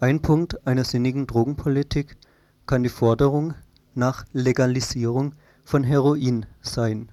Ein 0.00 0.22
Punkt 0.22 0.66
einer 0.66 0.84
sinnigen 0.84 1.26
Drogenpolitik 1.26 2.16
kann 2.66 2.82
die 2.82 2.88
Forderung 2.88 3.52
nach 3.94 4.24
Legalisierung 4.32 5.34
von 5.64 5.84
Heroin 5.84 6.46
sein. 6.62 7.10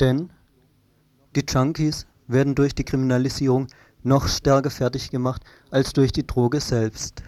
Denn 0.00 0.30
die 1.36 1.44
Junkies 1.46 2.06
werden 2.26 2.54
durch 2.54 2.74
die 2.74 2.84
Kriminalisierung 2.84 3.66
noch 4.02 4.28
stärker 4.28 4.70
fertig 4.70 5.10
gemacht 5.10 5.44
als 5.70 5.92
durch 5.92 6.10
die 6.12 6.26
Droge 6.26 6.60
selbst. 6.60 7.22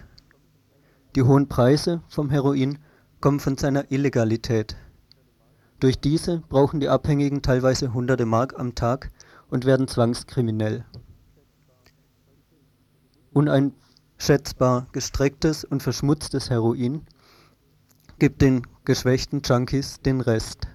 Die 1.15 1.21
hohen 1.21 1.47
Preise 1.47 2.01
vom 2.07 2.31
Heroin 2.31 2.79
kommen 3.21 3.39
von 3.39 3.57
seiner 3.57 3.91
Illegalität. 3.91 4.75
Durch 5.79 5.99
diese 5.99 6.39
brauchen 6.49 6.79
die 6.79 6.89
Abhängigen 6.89 7.41
teilweise 7.41 7.93
hunderte 7.93 8.25
Mark 8.25 8.57
am 8.57 8.73
Tag 8.73 9.11
und 9.49 9.65
werden 9.65 9.87
zwangskriminell. 9.87 10.85
Uneinschätzbar 13.33 14.87
gestrecktes 14.91 15.63
und 15.63 15.83
verschmutztes 15.83 16.49
Heroin 16.49 17.05
gibt 18.17 18.41
den 18.41 18.65
geschwächten 18.85 19.41
Junkies 19.43 19.99
den 20.01 20.21
Rest. 20.21 20.67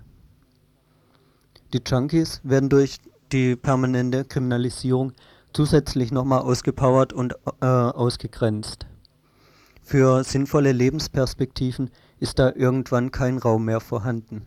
Die 1.72 1.82
Junkies 1.86 2.40
werden 2.44 2.70
durch 2.70 2.98
die 3.30 3.54
permanente 3.54 4.24
Kriminalisierung 4.24 5.12
zusätzlich 5.52 6.12
nochmal 6.12 6.40
ausgepowert 6.40 7.12
und 7.12 7.34
äh, 7.60 7.66
ausgegrenzt. 7.66 8.86
Für 9.82 10.24
sinnvolle 10.24 10.72
Lebensperspektiven 10.72 11.90
ist 12.20 12.38
da 12.38 12.52
irgendwann 12.54 13.10
kein 13.10 13.38
Raum 13.38 13.64
mehr 13.66 13.80
vorhanden. 13.80 14.46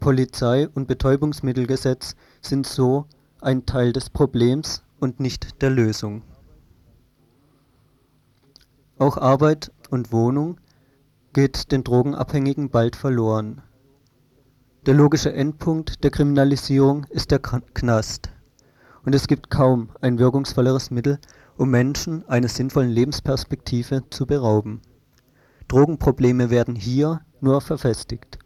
Polizei 0.00 0.68
und 0.68 0.88
Betäubungsmittelgesetz 0.88 2.16
sind 2.40 2.66
so 2.66 3.06
ein 3.40 3.66
Teil 3.66 3.92
des 3.92 4.10
Problems 4.10 4.82
und 5.00 5.20
nicht 5.20 5.62
der 5.62 5.70
Lösung. 5.70 6.22
Auch 8.98 9.16
Arbeit 9.16 9.70
und 9.90 10.12
Wohnung 10.12 10.58
geht 11.32 11.72
den 11.72 11.84
Drogenabhängigen 11.84 12.70
bald 12.70 12.96
verloren. 12.96 13.62
Der 14.84 14.94
logische 14.94 15.32
Endpunkt 15.32 16.02
der 16.02 16.10
Kriminalisierung 16.10 17.04
ist 17.10 17.30
der 17.30 17.38
Knast. 17.38 18.30
Und 19.04 19.14
es 19.14 19.28
gibt 19.28 19.48
kaum 19.48 19.90
ein 20.00 20.18
wirkungsvolleres 20.18 20.90
Mittel, 20.90 21.20
um 21.56 21.70
Menschen 21.70 22.28
einer 22.28 22.48
sinnvollen 22.48 22.90
Lebensperspektive 22.90 24.02
zu 24.10 24.26
berauben. 24.26 24.80
Drogenprobleme 25.68 26.50
werden 26.50 26.74
hier 26.74 27.20
nur 27.40 27.60
verfestigt. 27.60 28.40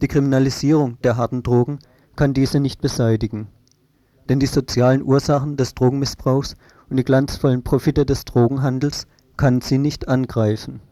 Die 0.00 0.06
Kriminalisierung 0.06 0.96
der 1.02 1.16
harten 1.16 1.42
Drogen 1.42 1.80
kann 2.14 2.34
diese 2.34 2.60
nicht 2.60 2.80
beseitigen. 2.80 3.48
Denn 4.28 4.38
die 4.38 4.46
sozialen 4.46 5.02
Ursachen 5.02 5.56
des 5.56 5.74
Drogenmissbrauchs 5.74 6.54
und 6.88 6.98
die 6.98 7.04
glanzvollen 7.04 7.64
Profite 7.64 8.06
des 8.06 8.24
Drogenhandels 8.24 9.08
kann 9.36 9.60
sie 9.60 9.78
nicht 9.78 10.06
angreifen. 10.06 10.82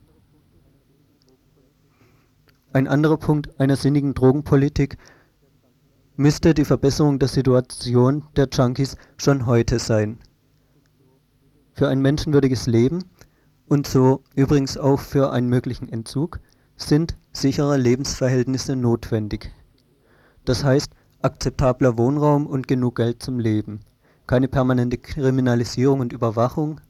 Ein 2.76 2.88
anderer 2.88 3.16
Punkt 3.16 3.58
einer 3.58 3.76
sinnigen 3.76 4.12
Drogenpolitik 4.12 4.98
müsste 6.16 6.52
die 6.52 6.66
Verbesserung 6.66 7.18
der 7.18 7.30
Situation 7.30 8.24
der 8.36 8.50
Junkies 8.52 8.98
schon 9.16 9.46
heute 9.46 9.78
sein 9.78 10.18
für 11.72 11.88
ein 11.88 12.02
menschenwürdiges 12.02 12.66
Leben 12.66 13.04
und 13.66 13.86
so 13.86 14.22
übrigens 14.34 14.76
auch 14.76 15.00
für 15.00 15.32
einen 15.32 15.48
möglichen 15.48 15.88
Entzug 15.88 16.38
sind 16.76 17.16
sichere 17.32 17.78
Lebensverhältnisse 17.78 18.76
notwendig. 18.76 19.54
Das 20.44 20.62
heißt 20.62 20.92
akzeptabler 21.22 21.96
Wohnraum 21.96 22.46
und 22.46 22.68
genug 22.68 22.96
Geld 22.96 23.22
zum 23.22 23.38
Leben, 23.38 23.80
keine 24.26 24.48
permanente 24.48 24.98
Kriminalisierung 24.98 26.00
und 26.00 26.12
Überwachung, 26.12 26.82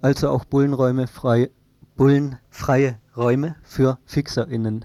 also 0.00 0.28
auch 0.28 0.44
Bullenräume 0.44 1.08
frei, 1.08 1.50
bullenfreie 1.96 3.00
Räume 3.16 3.56
für 3.64 3.98
FixerInnen. 4.04 4.84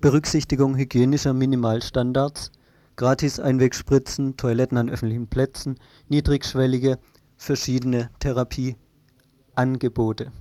Berücksichtigung 0.00 0.76
hygienischer 0.76 1.32
Minimalstandards, 1.32 2.50
gratis 2.96 3.38
Einwegspritzen, 3.40 4.36
Toiletten 4.36 4.78
an 4.78 4.90
öffentlichen 4.90 5.28
Plätzen, 5.28 5.76
niedrigschwellige 6.08 6.98
verschiedene 7.36 8.10
Therapieangebote. 8.18 10.32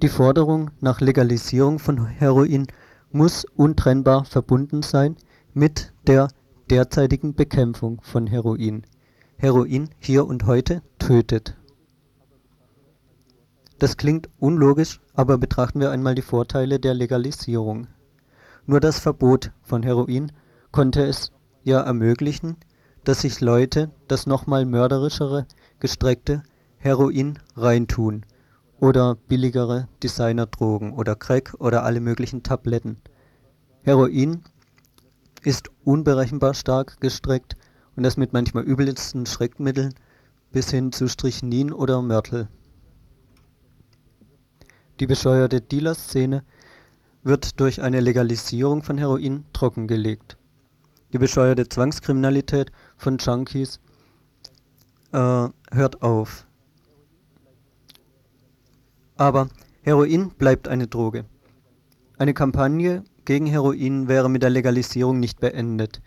Die 0.00 0.08
Forderung 0.08 0.70
nach 0.80 1.00
Legalisierung 1.00 1.80
von 1.80 2.06
Heroin 2.06 2.68
muss 3.10 3.44
untrennbar 3.44 4.24
verbunden 4.24 4.82
sein 4.82 5.16
mit 5.54 5.92
der 6.06 6.28
derzeitigen 6.70 7.34
Bekämpfung 7.34 8.00
von 8.02 8.26
Heroin. 8.26 8.84
Heroin 9.38 9.88
hier 9.98 10.26
und 10.26 10.46
heute 10.46 10.82
tötet. 10.98 11.56
Das 13.78 13.96
klingt 13.96 14.28
unlogisch, 14.38 15.00
aber 15.14 15.38
betrachten 15.38 15.80
wir 15.80 15.90
einmal 15.90 16.16
die 16.16 16.22
Vorteile 16.22 16.80
der 16.80 16.94
Legalisierung. 16.94 17.86
Nur 18.66 18.80
das 18.80 18.98
Verbot 18.98 19.52
von 19.62 19.84
Heroin 19.84 20.32
konnte 20.72 21.04
es 21.04 21.32
ja 21.62 21.80
ermöglichen, 21.80 22.56
dass 23.04 23.20
sich 23.20 23.40
Leute 23.40 23.90
das 24.08 24.26
nochmal 24.26 24.66
mörderischere, 24.66 25.46
gestreckte 25.78 26.42
Heroin 26.76 27.38
reintun 27.56 28.26
oder 28.80 29.14
billigere 29.14 29.88
Designerdrogen 30.02 30.92
oder 30.92 31.14
Crack 31.14 31.54
oder 31.58 31.84
alle 31.84 32.00
möglichen 32.00 32.42
Tabletten. 32.42 33.00
Heroin 33.82 34.42
ist 35.42 35.70
unberechenbar 35.84 36.54
stark 36.54 37.00
gestreckt 37.00 37.56
und 37.96 38.02
das 38.02 38.16
mit 38.16 38.32
manchmal 38.32 38.64
übelsten 38.64 39.24
Schreckmitteln 39.24 39.94
bis 40.50 40.70
hin 40.70 40.92
zu 40.92 41.08
Strychnin 41.08 41.72
oder 41.72 42.02
Mörtel. 42.02 42.48
Die 45.00 45.06
bescheuerte 45.06 45.60
Dealerszene 45.60 46.42
wird 47.22 47.60
durch 47.60 47.82
eine 47.82 48.00
Legalisierung 48.00 48.82
von 48.82 48.98
Heroin 48.98 49.44
trockengelegt. 49.52 50.36
Die 51.12 51.18
bescheuerte 51.18 51.68
Zwangskriminalität 51.68 52.72
von 52.96 53.18
Junkies 53.18 53.80
äh, 55.12 55.48
hört 55.70 56.02
auf. 56.02 56.46
Aber 59.16 59.48
Heroin 59.82 60.30
bleibt 60.30 60.68
eine 60.68 60.86
Droge. 60.86 61.24
Eine 62.18 62.34
Kampagne 62.34 63.04
gegen 63.24 63.46
Heroin 63.46 64.08
wäre 64.08 64.28
mit 64.28 64.42
der 64.42 64.50
Legalisierung 64.50 65.20
nicht 65.20 65.38
beendet. 65.38 66.02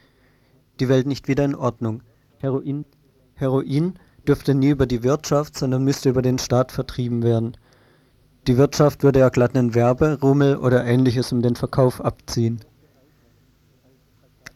Die 0.80 0.90
Welt 0.90 1.08
nicht 1.08 1.28
wieder 1.28 1.46
in 1.46 1.56
Ordnung. 1.56 2.04
Heroin, 2.40 2.86
Heroin 3.36 3.94
dürfte 4.28 4.54
nie 4.54 4.70
über 4.70 4.86
die 4.86 5.04
Wirtschaft, 5.04 5.58
sondern 5.58 5.84
müsste 5.84 6.10
über 6.10 6.22
den 6.22 6.40
Staat 6.40 6.72
vertrieben 6.72 7.24
werden. 7.24 7.58
Die 8.48 8.58
Wirtschaft 8.58 9.04
würde 9.04 9.20
ja 9.20 9.30
glatt 9.30 9.56
einen 9.56 9.76
Werberummel 9.76 10.58
oder 10.58 10.84
ähnliches 10.84 11.32
um 11.32 11.44
den 11.44 11.56
Verkauf 11.56 12.02
abziehen. 12.02 12.60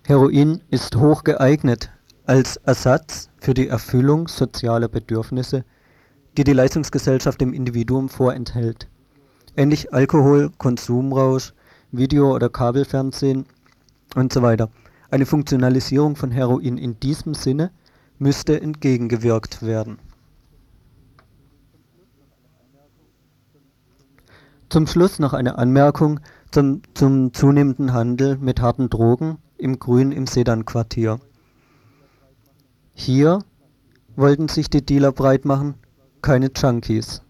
Heroin 0.04 0.62
ist 0.72 0.96
hoch 0.96 1.24
geeignet 1.24 1.92
als 2.26 2.58
Ersatz 2.58 3.30
für 3.40 3.54
die 3.54 3.68
Erfüllung 3.68 4.28
sozialer 4.28 4.88
Bedürfnisse, 4.88 5.64
die 6.36 6.44
die 6.44 6.54
Leistungsgesellschaft 6.54 7.40
dem 7.40 7.54
Individuum 7.54 8.10
vorenthält. 8.10 8.88
Ähnlich 9.56 9.94
Alkohol, 9.94 10.50
Konsumrausch, 10.58 11.54
Video- 11.92 12.34
oder 12.34 12.50
Kabelfernsehen 12.50 13.46
und 14.16 14.34
so 14.34 14.42
weiter. 14.42 14.70
Eine 15.12 15.28
Funktionalisierung 15.28 16.16
von 16.16 16.32
Heroin 16.32 16.80
in 16.80 17.00
diesem 17.00 17.36
Sinne 17.36 17.70
müsste 18.18 18.60
entgegengewirkt 18.60 19.62
werden. 19.62 20.00
Zum 24.70 24.88
Schluss 24.88 25.20
noch 25.20 25.34
eine 25.34 25.58
Anmerkung 25.58 26.20
zum, 26.52 26.82
zum 26.94 27.34
zunehmenden 27.34 27.94
Handel 27.94 28.38
mit 28.38 28.62
harten 28.62 28.90
Drogen 28.90 29.38
im 29.58 29.78
Grün 29.78 30.12
im 30.12 30.26
Sedan-Quartier. 30.26 31.20
Hier 32.94 33.40
wollten 34.16 34.48
sich 34.48 34.70
die 34.70 34.86
Dealer 34.86 35.12
breitmachen, 35.12 35.76
keine 36.22 36.50
Junkies. 36.56 37.22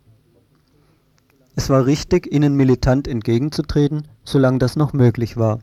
Es 1.56 1.70
war 1.70 1.86
richtig, 1.86 2.32
ihnen 2.32 2.56
militant 2.56 3.08
entgegenzutreten, 3.08 4.08
solange 4.24 4.60
das 4.60 4.76
noch 4.76 4.94
möglich 4.94 5.38
war. 5.38 5.60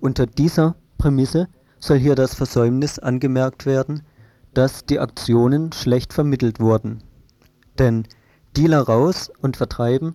Unter 0.00 0.26
dieser 0.26 0.76
Prämisse 0.96 1.48
soll 1.78 1.98
hier 1.98 2.14
das 2.14 2.34
Versäumnis 2.34 2.98
angemerkt 2.98 3.66
werden, 3.66 4.02
dass 4.54 4.84
die 4.84 4.98
Aktionen 4.98 5.72
schlecht 5.72 6.12
vermittelt 6.12 6.58
wurden. 6.58 7.02
Denn 7.78 8.04
Dealer 8.56 8.80
raus 8.80 9.30
und 9.40 9.56
vertreiben, 9.56 10.14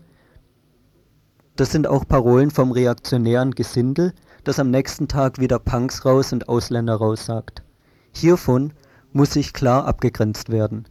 das 1.56 1.72
sind 1.72 1.88
auch 1.88 2.08
Parolen 2.08 2.49
vom 2.49 2.72
reaktionären 2.72 3.51
Gesindel, 3.51 4.14
das 4.43 4.60
am 4.60 4.72
nächsten 4.72 5.08
Tag 5.08 5.39
wieder 5.39 5.60
Punks 5.60 6.04
raus 6.06 6.34
und 6.34 6.49
Ausländer 6.49 6.95
raus 6.95 7.26
sagt. 7.26 7.64
Hiervon 8.12 8.74
muss 9.12 9.34
sich 9.34 9.54
klar 9.54 9.86
abgegrenzt 9.86 10.49
werden. 10.49 10.86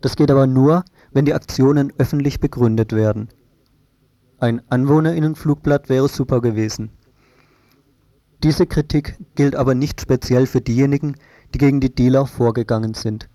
Das 0.00 0.16
geht 0.16 0.30
aber 0.30 0.46
nur, 0.46 0.84
wenn 1.12 1.24
die 1.24 1.34
Aktionen 1.34 1.92
öffentlich 1.98 2.40
begründet 2.40 2.92
werden. 2.92 3.28
Ein 4.40 4.60
Anwohnerinnenflugblatt 4.68 5.88
wäre 5.88 6.08
super 6.08 6.40
gewesen. 6.40 6.90
Diese 8.42 8.66
Kritik 8.66 9.16
gilt 9.36 9.54
aber 9.54 9.76
nicht 9.76 10.00
speziell 10.00 10.46
für 10.46 10.60
diejenigen, 10.60 11.14
die 11.54 11.58
gegen 11.58 11.78
die 11.78 11.94
Dealer 11.94 12.26
vorgegangen 12.26 12.94
sind. 12.94 13.28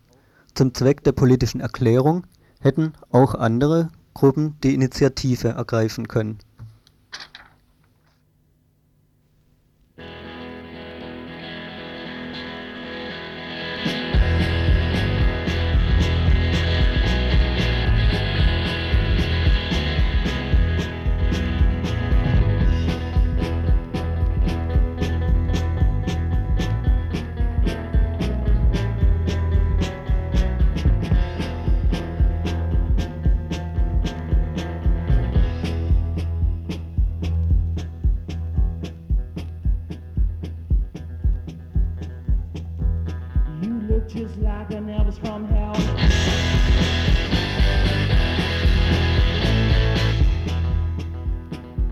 Zum 0.53 0.74
Zweck 0.74 1.03
der 1.05 1.13
politischen 1.13 1.61
Erklärung 1.61 2.26
hätten 2.59 2.91
auch 3.11 3.36
andere 3.36 3.89
Gruppen 4.13 4.57
die 4.63 4.74
Initiative 4.74 5.49
ergreifen 5.49 6.09
können. 6.09 6.39
from 44.70 45.45
hell. 45.45 45.74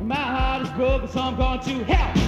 My 0.01 0.15
heart 0.15 0.63
is 0.63 0.69
broken, 0.71 1.07
so 1.07 1.21
I'm 1.21 1.37
going 1.37 1.59
to 1.61 1.83
hell. 1.85 2.24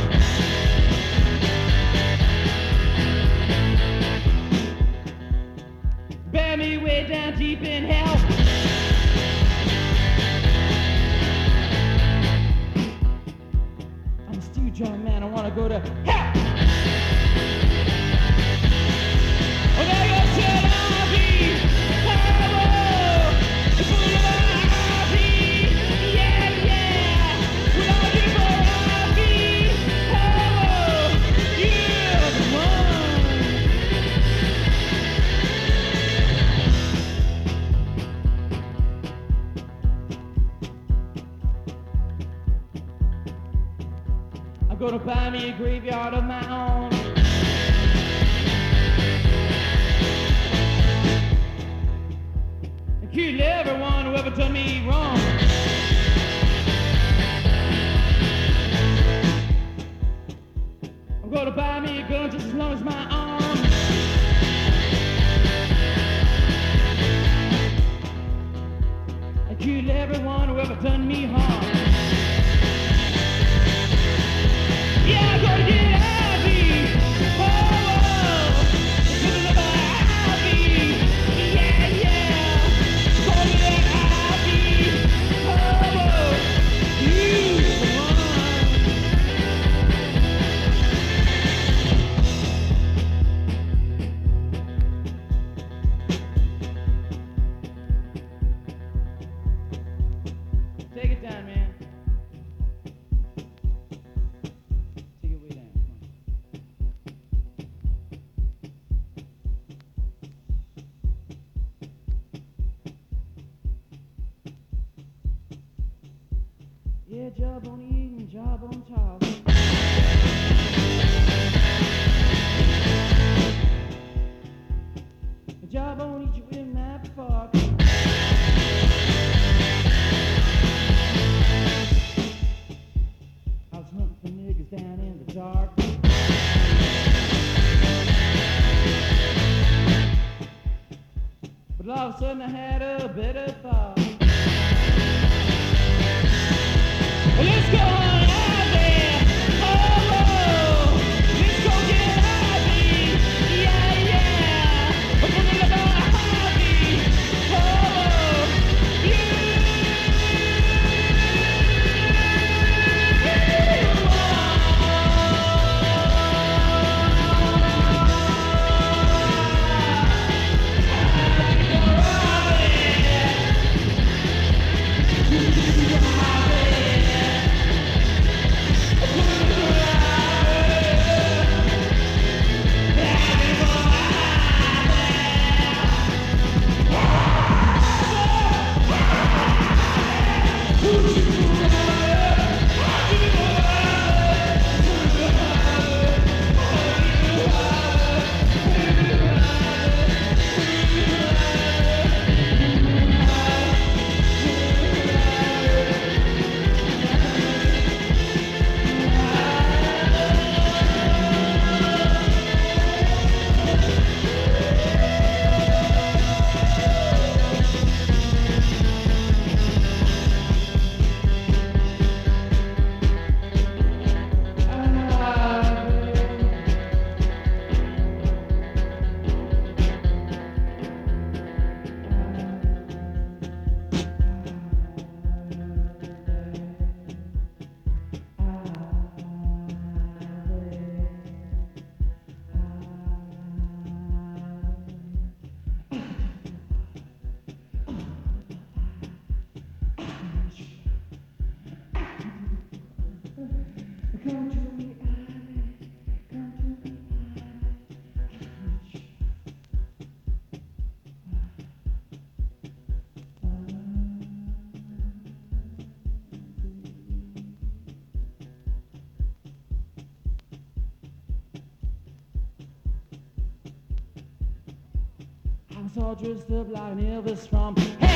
just 276.20 276.50
up 276.52 276.68
like 276.72 276.98
Elvis 276.98 277.48
from 277.48 277.76
hell, 277.76 278.10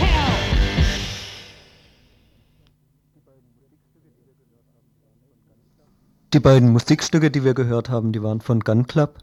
hell. 0.00 0.54
Die 6.32 6.40
beiden 6.40 6.72
Musikstücke, 6.72 7.30
die 7.30 7.44
wir 7.44 7.54
gehört 7.54 7.88
haben, 7.88 8.12
die 8.12 8.22
waren 8.22 8.40
von 8.40 8.60
Gun 8.60 8.88
Club. 8.88 9.18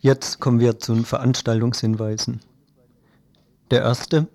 Jetzt 0.00 0.40
kommen 0.40 0.58
wir 0.58 0.80
zu 0.80 0.94
den 0.94 1.04
Veranstaltungshinweisen. 1.04 2.40
Der 3.70 3.82
erste 3.82 4.26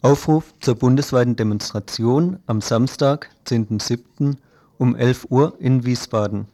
Aufruf 0.00 0.54
zur 0.60 0.76
bundesweiten 0.76 1.36
Demonstration 1.36 2.38
am 2.46 2.62
Samstag, 2.62 3.28
10.07. 3.46 4.36
um 4.78 4.96
11 4.96 5.26
Uhr 5.28 5.54
in 5.58 5.84
Wiesbaden. 5.84 6.46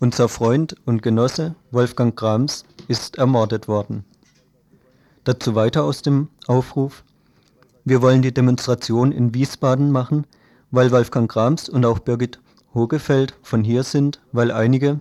Unser 0.00 0.28
Freund 0.28 0.74
und 0.84 1.02
Genosse 1.02 1.54
Wolfgang 1.70 2.16
Grams 2.16 2.64
ist 2.88 3.18
ermordet 3.18 3.68
worden. 3.68 4.04
Dazu 5.30 5.54
weiter 5.54 5.84
aus 5.84 6.02
dem 6.02 6.26
Aufruf. 6.48 7.04
Wir 7.84 8.02
wollen 8.02 8.20
die 8.20 8.34
Demonstration 8.34 9.12
in 9.12 9.32
Wiesbaden 9.32 9.92
machen, 9.92 10.26
weil 10.72 10.90
Wolfgang 10.90 11.30
Grams 11.30 11.68
und 11.68 11.84
auch 11.84 12.00
Birgit 12.00 12.40
Hogefeld 12.74 13.36
von 13.40 13.62
hier 13.62 13.84
sind, 13.84 14.20
weil 14.32 14.50
einige 14.50 14.98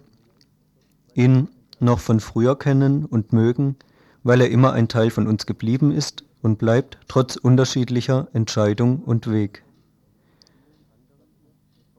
ihn 1.15 1.49
noch 1.79 1.99
von 1.99 2.19
früher 2.19 2.55
kennen 2.59 3.05
und 3.05 3.33
mögen, 3.33 3.75
weil 4.21 4.41
er 4.41 4.51
immer 4.51 4.71
ein 4.71 4.87
Teil 4.87 5.09
von 5.09 5.25
uns 5.25 5.47
geblieben 5.47 5.91
ist 5.91 6.23
und 6.43 6.59
bleibt, 6.59 6.99
trotz 7.07 7.35
unterschiedlicher 7.35 8.27
Entscheidung 8.31 8.99
und 8.99 9.31
Weg. 9.31 9.63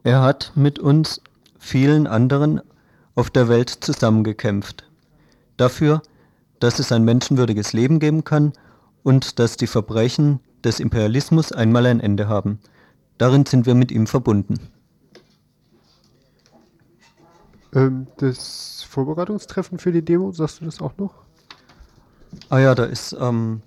Er 0.04 0.22
hat 0.22 0.52
mit 0.54 0.78
uns 0.78 1.20
vielen 1.58 2.06
anderen 2.06 2.60
auf 3.16 3.28
der 3.28 3.48
Welt 3.48 3.70
zusammengekämpft. 3.70 4.88
Dafür, 5.56 6.00
dass 6.60 6.78
es 6.78 6.92
ein 6.92 7.04
menschenwürdiges 7.04 7.72
Leben 7.72 7.98
geben 7.98 8.22
kann 8.22 8.52
und 9.02 9.38
dass 9.38 9.56
die 9.56 9.66
Verbrechen 9.66 10.40
des 10.62 10.78
Imperialismus 10.78 11.52
einmal 11.52 11.86
ein 11.86 12.00
Ende 12.00 12.28
haben. 12.28 12.60
Darin 13.18 13.44
sind 13.46 13.66
wir 13.66 13.74
mit 13.74 13.90
ihm 13.90 14.06
verbunden. 14.06 14.54
Ähm, 17.74 18.06
das 18.18 18.84
Vorbereitungstreffen 18.88 19.78
für 19.78 19.92
die 19.92 20.04
Demo, 20.04 20.32
sagst 20.32 20.60
du 20.60 20.64
das 20.64 20.80
auch 20.80 20.96
noch? 20.98 21.14
Ah 22.48 22.58
ja, 22.58 22.74
da 22.74 22.84
ist 22.84 23.14
am 23.14 23.62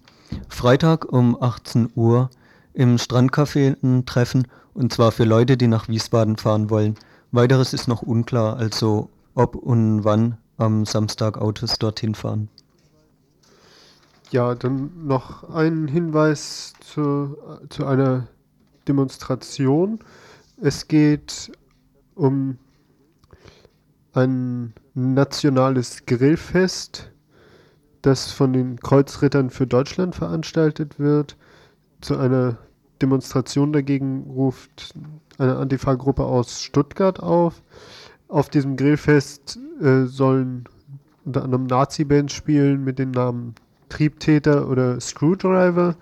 Freitag 0.49 1.11
um 1.11 1.41
18 1.41 1.91
Uhr 1.95 2.29
im 2.73 2.97
Strandcafé 2.97 3.75
ein 3.83 4.05
Treffen 4.05 4.47
und 4.73 4.93
zwar 4.93 5.11
für 5.11 5.25
Leute, 5.25 5.57
die 5.57 5.67
nach 5.67 5.87
Wiesbaden 5.87 6.37
fahren 6.37 6.69
wollen. 6.69 6.95
Weiteres 7.31 7.73
ist 7.73 7.87
noch 7.87 8.01
unklar, 8.01 8.57
also 8.57 9.09
ob 9.35 9.55
und 9.55 10.03
wann 10.03 10.37
am 10.57 10.85
Samstag 10.85 11.37
Autos 11.37 11.77
dorthin 11.79 12.15
fahren. 12.15 12.49
Ja, 14.33 14.55
dann 14.55 15.05
noch 15.05 15.47
ein 15.51 15.87
Hinweis 15.87 16.73
zu, 16.79 17.37
zu 17.69 17.85
einer 17.85 18.27
Demonstration. 18.87 19.99
Es 20.59 20.87
geht 20.87 21.51
um 22.15 22.57
ein 24.13 24.73
nationales 24.95 26.07
Grillfest, 26.07 27.11
das 28.01 28.31
von 28.31 28.53
den 28.53 28.79
Kreuzrittern 28.79 29.51
für 29.51 29.67
Deutschland 29.67 30.15
veranstaltet 30.15 30.97
wird. 30.97 31.37
Zu 32.01 32.17
einer 32.17 32.57
Demonstration 33.03 33.71
dagegen 33.71 34.23
ruft 34.31 34.95
eine 35.37 35.57
Antifa-Gruppe 35.57 36.25
aus 36.25 36.59
Stuttgart 36.59 37.19
auf. 37.19 37.61
Auf 38.29 38.49
diesem 38.49 38.77
Grillfest 38.77 39.59
äh, 39.79 40.05
sollen 40.05 40.63
unter 41.23 41.43
anderem 41.43 41.67
Nazi-Bands 41.67 42.33
spielen 42.33 42.83
mit 42.83 42.97
den 42.97 43.11
Namen 43.11 43.53
Triebtäter 43.93 44.67
oder 44.69 44.99
Screwdriver. 44.99 45.95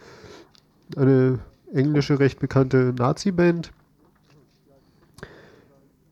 Eine 0.95 1.39
englische, 1.73 2.19
recht 2.19 2.39
bekannte 2.39 2.93
Nazi-Band. 2.97 3.71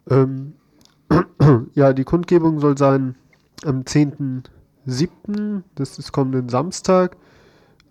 Ähm, 0.10 0.54
ja, 1.74 1.94
die 1.94 2.04
Kundgebung 2.04 2.60
soll 2.60 2.78
sein 2.78 3.16
am 3.64 3.82
10.07., 3.82 5.64
das 5.76 6.00
ist 6.00 6.12
kommenden 6.12 6.50
Samstag, 6.50 7.16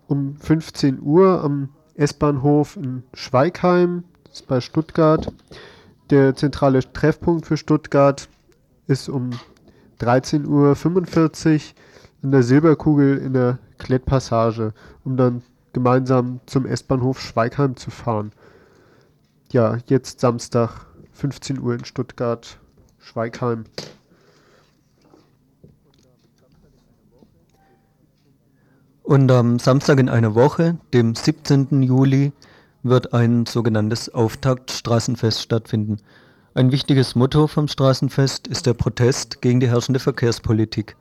um 0.07 0.35
15 0.37 0.99
Uhr 1.01 1.43
am 1.43 1.69
S-Bahnhof 1.95 2.77
in 2.77 3.03
Schweigheim, 3.13 4.03
das 4.23 4.41
ist 4.41 4.47
bei 4.47 4.61
Stuttgart. 4.61 5.31
Der 6.09 6.35
zentrale 6.35 6.81
Treffpunkt 6.93 7.45
für 7.45 7.57
Stuttgart 7.57 8.29
ist 8.87 9.09
um 9.09 9.31
13.45 9.99 10.47
Uhr 10.47 11.61
in 12.21 12.31
der 12.31 12.43
Silberkugel 12.43 13.17
in 13.17 13.33
der 13.33 13.59
Klettpassage, 13.77 14.73
um 15.03 15.17
dann 15.17 15.41
gemeinsam 15.73 16.39
zum 16.45 16.65
S-Bahnhof 16.65 17.19
Schweigheim 17.21 17.75
zu 17.75 17.91
fahren. 17.91 18.31
Ja, 19.51 19.77
jetzt 19.87 20.19
Samstag, 20.19 20.85
15 21.13 21.59
Uhr 21.59 21.73
in 21.73 21.85
Stuttgart, 21.85 22.59
Schweigheim. 22.99 23.65
Und 29.03 29.31
am 29.31 29.57
Samstag 29.57 29.99
in 29.99 30.07
einer 30.07 30.35
Woche, 30.35 30.77
dem 30.93 31.15
17. 31.15 31.81
Juli, 31.81 32.31
wird 32.83 33.13
ein 33.13 33.45
sogenanntes 33.47 34.13
Auftaktstraßenfest 34.13 35.41
stattfinden. 35.41 35.97
Ein 36.53 36.71
wichtiges 36.71 37.15
Motto 37.15 37.47
vom 37.47 37.67
Straßenfest 37.67 38.47
ist 38.47 38.65
der 38.65 38.73
Protest 38.73 39.41
gegen 39.41 39.59
die 39.59 39.67
herrschende 39.67 39.99
Verkehrspolitik. 39.99 40.95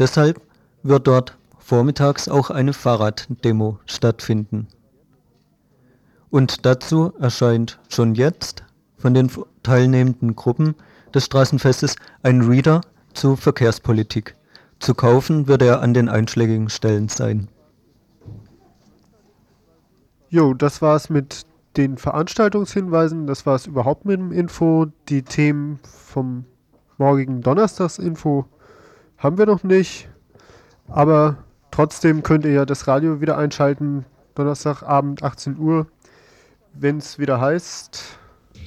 Deshalb 0.00 0.40
wird 0.82 1.06
dort 1.06 1.36
vormittags 1.58 2.26
auch 2.26 2.48
eine 2.48 2.72
Fahrraddemo 2.72 3.78
stattfinden. 3.84 4.66
Und 6.30 6.64
dazu 6.64 7.12
erscheint 7.20 7.78
schon 7.90 8.14
jetzt 8.14 8.64
von 8.96 9.12
den 9.12 9.30
teilnehmenden 9.62 10.36
Gruppen 10.36 10.74
des 11.14 11.26
Straßenfestes 11.26 11.96
ein 12.22 12.40
Reader 12.40 12.80
zu 13.12 13.36
Verkehrspolitik. 13.36 14.36
Zu 14.78 14.94
kaufen 14.94 15.48
wird 15.48 15.60
er 15.60 15.82
an 15.82 15.92
den 15.92 16.08
einschlägigen 16.08 16.70
Stellen 16.70 17.10
sein. 17.10 17.48
Jo, 20.30 20.54
das 20.54 20.80
war's 20.80 21.10
mit 21.10 21.44
den 21.76 21.98
Veranstaltungshinweisen. 21.98 23.26
Das 23.26 23.44
war's 23.44 23.66
überhaupt 23.66 24.06
mit 24.06 24.18
dem 24.18 24.32
Info. 24.32 24.86
Die 25.10 25.22
Themen 25.22 25.78
vom 25.82 26.46
morgigen 26.96 27.42
Donnerstagsinfo 27.42 28.46
haben 29.20 29.38
wir 29.38 29.46
noch 29.46 29.62
nicht. 29.62 30.08
Aber 30.88 31.36
trotzdem 31.70 32.24
könnt 32.24 32.44
ihr 32.44 32.52
ja 32.52 32.64
das 32.64 32.88
Radio 32.88 33.20
wieder 33.20 33.38
einschalten. 33.38 34.04
Donnerstagabend 34.34 35.22
18 35.22 35.58
Uhr, 35.58 35.86
wenn 36.72 36.98
es 36.98 37.18
wieder 37.18 37.40
heißt. 37.40 38.18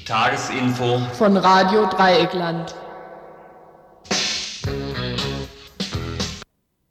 Tagesinfo 0.06 1.00
von 1.14 1.38
Radio 1.38 1.88
Dreieckland. 1.90 2.76